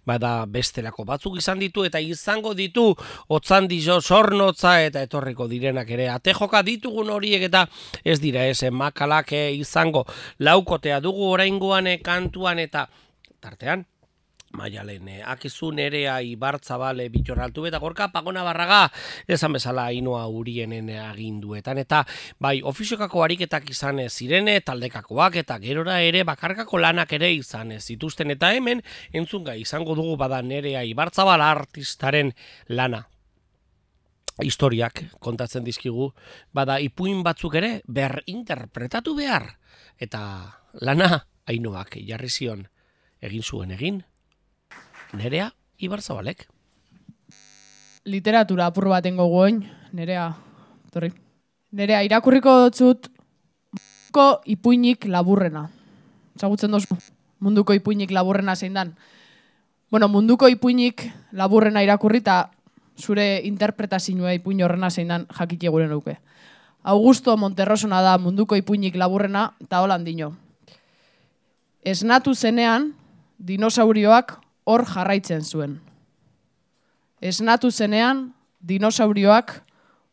[0.05, 2.85] bada bestelako batzuk izan ditu eta izango ditu
[3.27, 6.05] otzan dizo sornotza eta etorriko direnak ere.
[6.13, 7.65] Atejoka ditugun horiek eta
[8.05, 10.05] ez dira ez, makalak izango
[10.37, 12.85] laukotea dugu oraingoan kantuan eta
[13.41, 13.87] tartean
[14.59, 18.79] Maialen, eh, akizu nerea ibartzabale bitorraltu eta gorka pagona barraga
[19.27, 21.79] esan bezala inoa urienen aginduetan.
[21.79, 22.01] Eta
[22.43, 28.35] bai ofiziokako ariketak izan zirene taldekakoak eta gerora ere bakarkako lanak ere izan zituzten.
[28.35, 28.83] Eta hemen
[29.13, 32.33] entzunga izango dugu bada nerea ibartzabala artistaren
[32.67, 33.05] lana.
[34.43, 36.11] Historiak kontatzen dizkigu
[36.55, 39.53] bada ipuin batzuk ere ber interpretatu behar.
[39.95, 40.21] Eta
[40.83, 42.67] lana ainoak jarri zion.
[43.23, 44.03] Egin zuen egin
[45.13, 46.47] Nerea Ibarzabalek.
[48.05, 50.33] Literatura apur baten gogoen, nerea,
[50.91, 51.11] torri.
[51.71, 53.09] Nerea, irakurriko dotzut
[54.09, 55.69] munduko ipuinik laburrena.
[56.39, 56.95] Zagutzen dozu,
[57.39, 58.95] munduko ipuinik laburrena zein dan.
[59.91, 62.49] Bueno, munduko ipuinik laburrena irakurri eta
[62.97, 66.17] zure interpretazioa ipuin horrena zein dan jakitie gure nuke.
[66.83, 70.35] Augusto Monterrosona da munduko ipuinik laburrena eta holan dino.
[71.83, 72.93] Esnatu zenean,
[73.37, 74.39] dinosaurioak
[74.69, 75.79] hor jarraitzen zuen.
[77.19, 78.29] Esnatu zenean,
[78.61, 79.55] dinosaurioak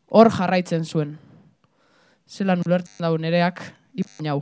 [0.09, 1.17] hor jarraitzen zuen.
[2.27, 3.61] Zela nulertzen daun nereak
[3.93, 4.41] ipainau.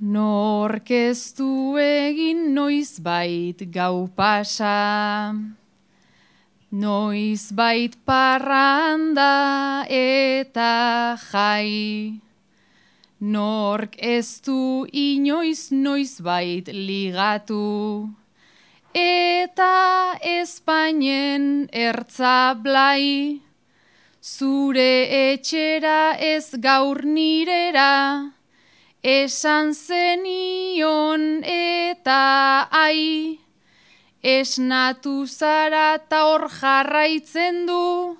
[0.00, 5.34] Norkeztu egin noiz bait gau pasa,
[6.72, 12.16] noiz bait parranda eta jai.
[13.20, 18.08] Nork ez du inoiz noiz bait ligatu,
[18.94, 23.40] eta Espainen ertza blai,
[24.20, 28.32] zure etxera ez gaur nirera,
[29.02, 33.38] esan zenion eta ai,
[34.22, 38.16] esnatu zara ta hor jarraitzen du,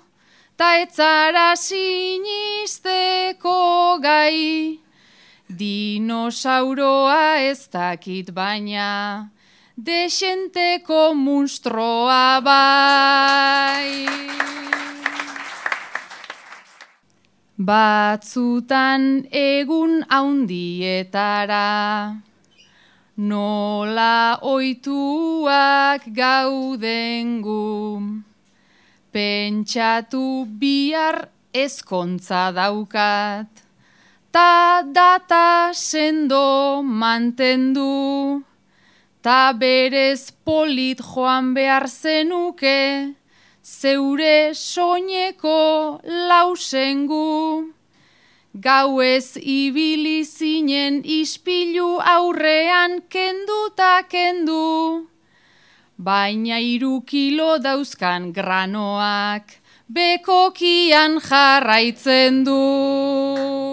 [0.55, 2.79] ta etzara sinisteko
[4.01, 4.79] gai,
[5.51, 9.29] dinosauroa ez dakit baina,
[9.83, 13.89] desenteko munstroa bai.
[17.69, 21.69] Batzutan egun haundietara,
[23.17, 28.01] nola oituak gaudengu,
[29.13, 33.49] pentsatu bihar ezkontza daukat,
[34.31, 38.50] ta data sendo mantendu.
[39.21, 43.13] Ta berez polit joan behar zenuke,
[43.61, 47.69] zeure soineko lausengu.
[48.65, 55.05] Gau ez ibili zinen ispilu aurrean kenduta kendu.
[55.97, 59.45] Baina iru kilo dauzkan granoak,
[59.85, 63.70] bekokian jarraitzen du.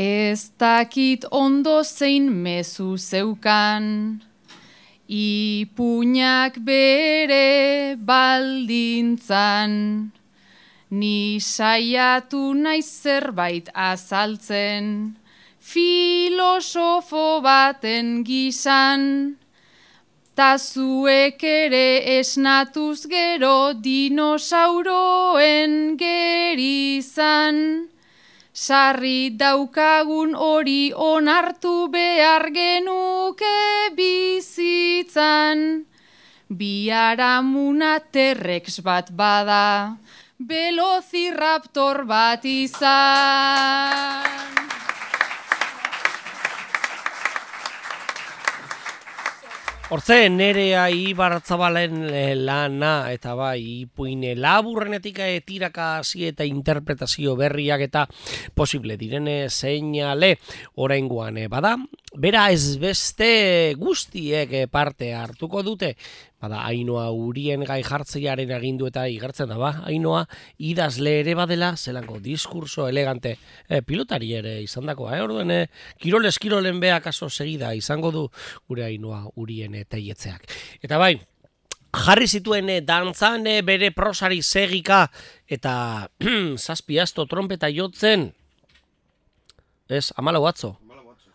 [0.00, 4.22] Ez dakit ondo zein mezu zeukan,
[5.06, 9.72] ipuñak bere baldintzan,
[10.90, 15.16] ni saiatu naiz zerbait azaltzen,
[15.60, 19.36] filosofo baten gizan,
[20.34, 27.56] ta zuek ere esnatuz gero dinosauroen gerizan.
[28.60, 35.62] Sarri daukagun hori onartu behar genuke bizitzan.
[36.52, 39.96] Biaramuna terrex bat bada,
[40.52, 42.90] velociraptor bat izan.
[49.90, 57.82] Hortze, nerea ibartzabalen eh, lana eta bai ipuine laburrenetik eh, tiraka hasi eta interpretazio berriak
[57.88, 58.04] eta
[58.54, 60.36] posible direne seinale
[60.78, 61.74] oraingoan eh, bada.
[62.14, 65.96] Bera ez beste guztiek eh, parte hartuko dute,
[66.40, 70.24] bada Ainoa urien gai jartzeiaren agindu eta igertzen da ba, Ainoa
[70.70, 73.36] idazle ere badela zelango diskurso elegante
[73.68, 75.22] eh, pilotari ere izandakoa, eh?
[75.26, 75.66] Orduen eh,
[76.00, 78.24] kirol eskirolen bea kaso segida izango du
[78.68, 80.46] gure Ainoa urien eh, teietzeak.
[80.82, 81.14] Eta bai,
[81.90, 85.06] jarri zituen eh, dantzan eh, bere prosari segika
[85.48, 86.08] eta
[86.66, 88.30] zazpiazto trompeta jotzen,
[89.88, 90.76] ez, amalau atzo.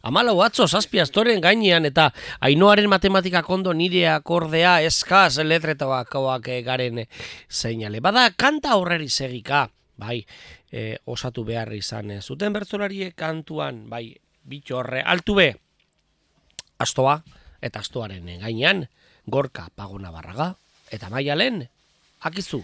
[0.05, 2.11] Amalau atzo zazpi astoren gainean eta
[2.45, 7.01] ainoaren matematika kondo nire akordea eskaz letretabakoak eh, garen
[7.49, 7.99] seinale.
[8.05, 9.65] Bada kanta horreri segika,
[9.97, 10.19] bai,
[10.71, 14.13] eh, osatu behar izan zuten bertzolariek kantuan, bai,
[14.45, 15.49] bitxo horre, altu be,
[16.77, 17.23] astoa
[17.65, 18.85] eta astoaren gainean,
[19.25, 20.53] gorka pagona barraga,
[20.93, 21.63] eta maialen,
[22.21, 22.61] akizu.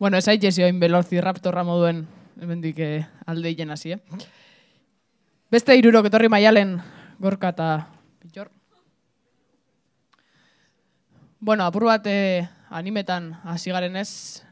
[0.00, 2.06] Bueno, ez haitxe zioin velociraptorra moduen,
[2.40, 4.00] hemendik eh, alde hien hasi, eh?
[5.52, 6.78] Beste irurok etorri maialen
[7.20, 7.68] gorka eta
[8.22, 8.50] pitxor.
[11.38, 14.42] Bueno, apur bat eh, animetan hasi garen ez.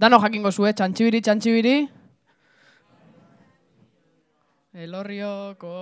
[0.00, 1.74] Dano jakingo zue, txantxibiri, txantxibiri.
[4.86, 5.74] Elorrioko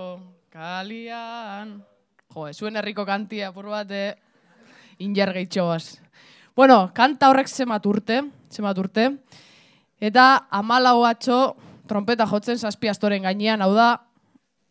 [0.51, 1.77] kalian.
[2.29, 4.13] Jo, zuen herriko kantia apur bat eh,
[5.01, 5.97] inger gehitxoaz.
[6.53, 8.19] Bueno, kanta horrek zemat urte,
[8.53, 9.07] zemat urte.
[9.97, 11.55] Eta amalau atxo
[11.89, 13.87] trompeta jotzen zazpi astoren gainean, hau da,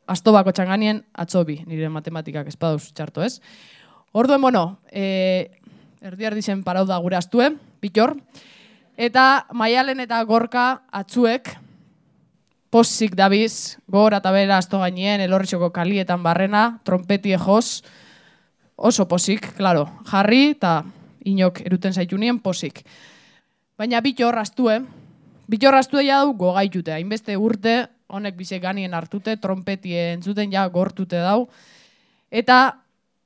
[0.07, 3.41] asto bako txanganien atzobi, nire matematikak espaduz txarto ez.
[4.15, 5.51] Orduen, bueno, e,
[5.99, 7.51] erdi erdi zen parau da gure astue,
[7.83, 8.15] pitor.
[8.95, 11.57] Eta maialen eta gorka atzuek,
[12.71, 17.83] posik dabiz, gor eta bera asto gainien, elorritxoko kalietan barrena, trompetie jos,
[18.77, 20.83] oso posik, claro, jarri eta
[21.29, 22.83] inok eruten zaitu nien posik.
[23.79, 24.81] Baina bitor astue,
[25.49, 31.21] bitor astue ja du gogaitute, hainbeste urte, honek bize ganien hartute, trompetie entzuten ja gortute
[31.23, 31.49] dau.
[32.31, 32.59] Eta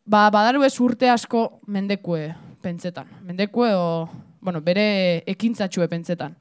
[0.04, 2.32] ba, badaru ez urte asko mendekue
[2.62, 3.08] pentsetan.
[3.26, 4.08] Mendekue o,
[4.40, 6.36] bueno, bere ekintzatxue pentsetan.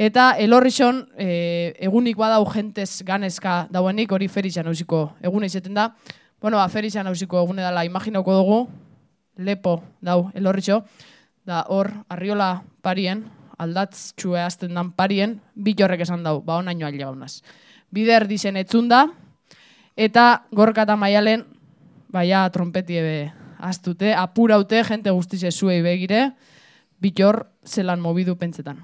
[0.00, 5.90] Eta elorrixon, e, egunik badau jentez ganezka dauenik, hori ferizan hausiko egune izeten da.
[6.40, 8.60] Bueno, ba, ferizan hausiko egune dela imaginauko dugu,
[9.36, 10.78] lepo dau elorrixo,
[11.44, 13.26] da hor, arriola parien,
[13.60, 17.42] aldatz txue azten dan parien, bit horrek esan dau, ba onaino alde gaunaz.
[17.92, 19.02] Bider dizen etzun da,
[20.00, 21.44] eta gorka eta maialen,
[22.08, 23.18] baia trompetie be
[23.60, 26.30] aztute, apuraute, jente guztize zuei begire,
[27.04, 28.80] bit hor zelan mobidu pentsetan.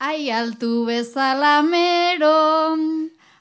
[0.00, 2.78] Ai altu bezala mero,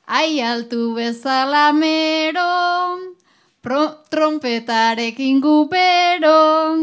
[0.08, 3.14] ai altu bezala mero,
[3.62, 6.74] pro, trompetarekin gubero,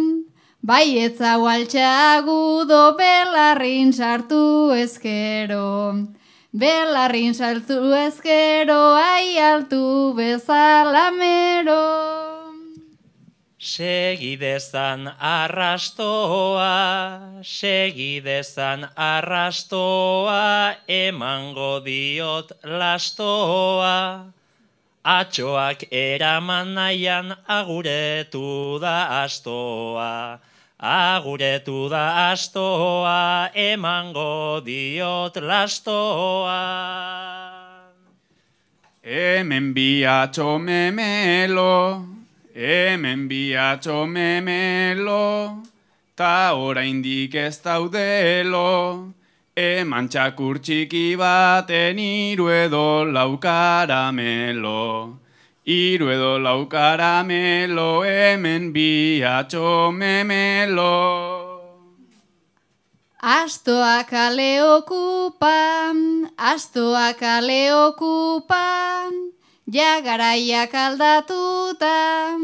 [0.63, 6.07] bai etza gualtxa agudo belarrin sartu ezkero.
[6.55, 12.24] Belarrin sartu ezkero, ai altu bezala mero.
[13.65, 16.69] Segidezan arrastoa,
[17.41, 24.29] segidezan arrastoa, emango diot lastoa.
[25.03, 30.39] Atxoak eraman nahian aguretu da astoa.
[30.79, 36.61] Aguretu da astoa, emango diot lastoa.
[39.01, 42.14] Hemen biatxo memelo,
[42.55, 45.63] hemen biatxo memelo,
[46.17, 49.11] ta oraindik ez daudelo,
[49.57, 55.19] eman txakur txiki baten iru edo lau karamelo.
[55.67, 60.95] Iru edo lau karamelo, hemen biatxo memelo.
[63.25, 69.33] Astoa kale okupan, astoa kale okupan,
[69.67, 72.37] ja garaiak aldatuta.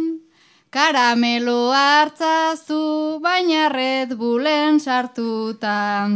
[0.70, 6.08] Karamelo hartzazu, baina Red Bullen sartuta.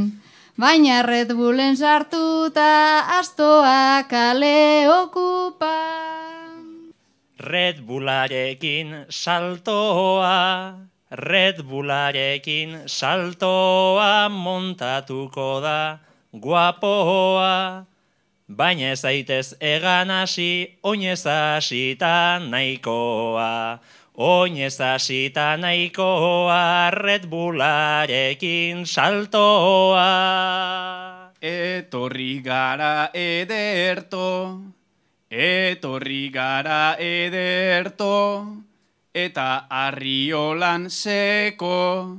[0.57, 6.55] Baina Red Bullen sartuta, astoa kale okupan.
[7.41, 10.79] Red Bullarekin saltoa,
[11.11, 15.99] Red Bullarekin saltoa montatuko da
[16.33, 17.94] guapoa.
[18.45, 23.81] Baina ez zaitez egan hasi, oinez hasita nahikoa.
[24.15, 30.05] Oinez hasita nahikoa, Red Bullarekin saltoa.
[31.41, 34.61] Etorri gara ederto,
[35.31, 38.45] etorri gara ederto,
[39.15, 42.19] eta arriolan seko,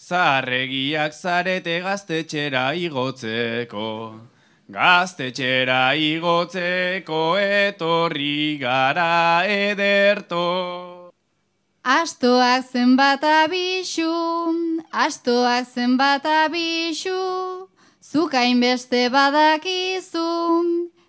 [0.00, 4.35] zarregiak zarete gaztetxera igotzeko.
[4.66, 11.12] Gaztetxera igotzeko etorri gara ederto.
[11.86, 14.10] Astoak zenbat abixu,
[14.90, 17.68] astoak zenbat abixu,
[18.02, 20.26] zukain beste badakizu,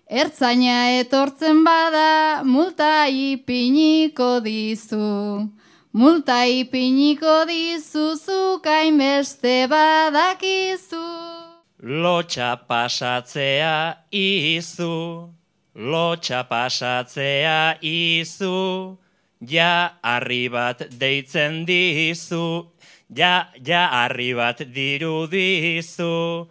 [0.06, 5.50] ertzaina etortzen bada, multa ipiniko dizu.
[5.92, 11.37] Multa ipiniko dizu, zukain beste badakizu.
[11.80, 15.30] Lotxa pasatzea izu,
[15.76, 18.98] lotxa pasatzea izu,
[19.40, 22.66] ja harri bat deitzen dizu,
[23.14, 26.48] ja, ja harri bat dirudizu.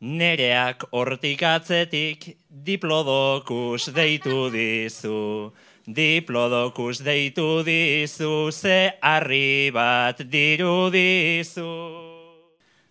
[0.00, 5.50] Nereak hortik atzetik diplodokus deitu dizu,
[5.82, 12.07] diplodokus deitu dizu, ze harri bat dirudizu.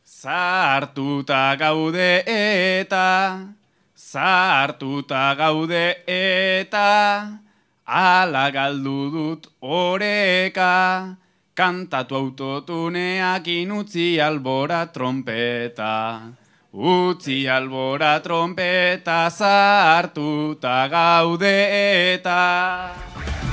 [0.08, 3.44] Zartuta gaude eta,
[3.94, 7.40] zartuta gaude eta,
[7.86, 11.18] ala galdu dut oreka,
[11.54, 16.32] kantatu autotuneak inutzi albora trompeta.
[16.72, 21.56] Utzi albora trompeta, zartuta gaude
[22.16, 23.47] eta.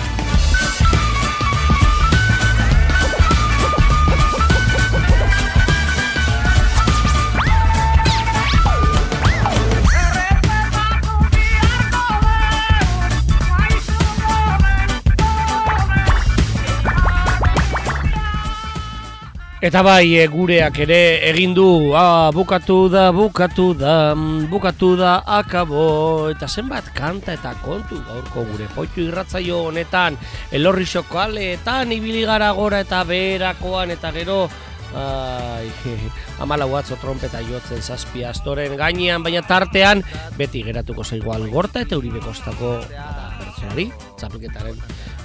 [19.65, 20.97] Eta bai, e, gureak ere
[21.31, 27.55] egin du, ah, bukatu da, bukatu da, mm, bukatu da, akabo, eta zenbat kanta eta
[27.65, 30.19] kontu gaurko gure poitu irratzaio honetan,
[30.53, 30.85] elorri
[31.17, 34.51] aleetan, ibili gara gora eta beherakoan, eta gero,
[34.93, 35.73] ai,
[36.45, 40.05] amala guatzo trompeta jotzen zazpi astoren gainean, baina tartean,
[40.37, 44.77] beti geratuko zaigu algorta eta uri bekostako, bada, bertsolari, txapelketaren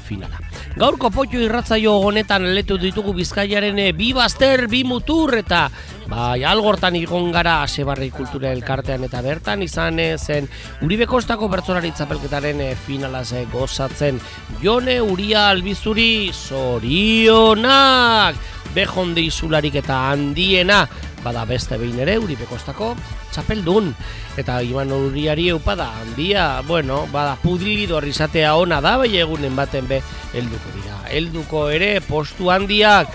[0.10, 0.42] finala.
[0.80, 5.68] Gaurko potxo irratzaio honetan letu ditugu Bizkaiaren e, bi bazter, bi mutur eta
[6.10, 10.48] bai algortan igon gara Asebarri Kultura Elkartean eta bertan izan e, zen
[10.86, 14.20] Uribe Kostako bertzolari txapelketaren e, finalaz gozatzen
[14.64, 18.36] Jone Uria Albizuri zorionak
[18.74, 20.84] Bejonde izularik eta handiena
[21.24, 22.94] bada beste behin ere Uribe Kostako
[23.34, 23.94] txapeldun
[24.40, 30.02] eta Iman Uriari eupada handia, bueno, bada pudilido izatea ona da, bai egunen baten be
[30.34, 30.98] helduko dira.
[31.12, 33.12] Helduko ere postu handiak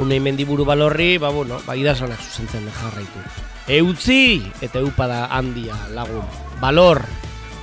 [0.00, 3.20] unei mendiburu balorri, ba bueno, ba idasanak zuzentzen jarraitu.
[3.68, 6.24] Eutzi eta eupada handia lagun.
[6.60, 7.04] Balor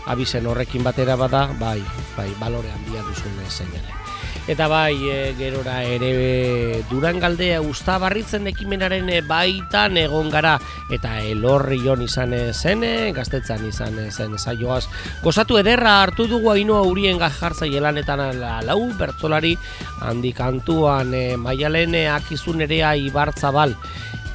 [0.06, 1.82] abizen horrekin batera bada, bai,
[2.16, 4.07] bai, balore handia duzun seinale.
[4.48, 10.54] Eta bai, e, gerora ere Durangaldea Uztabarritzen ekimenaren e, baitan egon gara
[10.88, 14.86] eta elorri jon izan e, zen, e, gaztetzan izan zen saioaz.
[15.20, 18.24] Gozatu ederra hartu dugu hainua urien gajartza jelanetan
[18.64, 19.58] lau bertzolari
[20.00, 23.76] handi kantuan e, maialen akizun erea ibartzabal.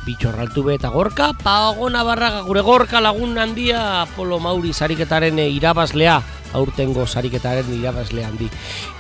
[0.05, 6.21] Bitxorraltu eta gorka, pagona barraga gure gorka lagun handia Apolo Mauri sariketaren e, irabazlea
[6.59, 8.51] aurtengo sariketaren irabazle handi.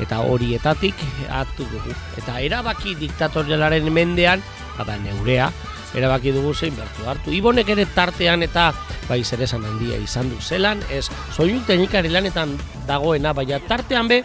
[0.01, 0.95] Eta horietatik
[1.29, 1.95] hartu dugu.
[2.19, 4.43] Eta erabaki diktatorialaren mendean
[4.79, 5.53] bada neurea
[5.95, 7.33] erabaki dugu zein bertu hartu.
[7.35, 8.71] Ibonek ere tartean eta
[9.09, 10.41] bai zeresan handia izan du.
[10.41, 12.57] Zelan ez soinu teknikari lanetan
[12.89, 14.23] dagoena baina tartean be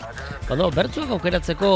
[0.47, 1.71] bueno, bertzuak aukeratzeko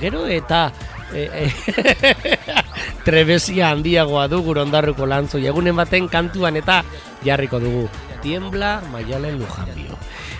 [0.00, 0.72] gero eta
[1.14, 2.14] e, e,
[3.06, 6.82] trebesia handiagoa du ondarruko lantzu egunen baten kantuan eta
[7.24, 7.88] jarriko dugu.
[8.22, 9.87] Tiembla maialen lujanbio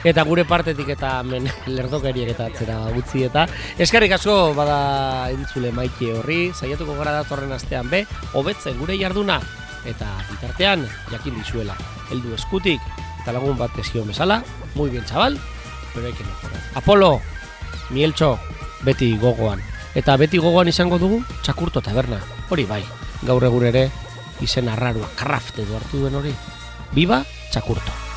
[0.05, 3.47] eta gure partetik eta men lerdokeriek eta atzera utzi eta
[3.79, 9.41] eskerrik asko bada entzule maite horri saiatuko gara datorren astean be hobetzen gure jarduna
[9.87, 10.83] Eta bitartean,
[11.13, 11.77] jakin dizuela,
[12.11, 12.83] heldu eskutik,
[13.21, 14.43] eta lagun bat ezio bezala,
[14.75, 15.39] muy bien chaval,
[15.95, 16.61] pero hay que mejorar.
[16.75, 17.21] Apolo,
[17.91, 18.39] Mieltxo,
[18.83, 19.63] beti gogoan.
[19.95, 22.21] Eta beti gogoan izango dugu, txakurto taberna.
[22.51, 22.83] Hori bai,
[23.23, 23.89] gaur egun ere,
[24.45, 26.35] izen arrarua, kraft edo hartu duen hori.
[26.93, 28.08] Biba, txakurto.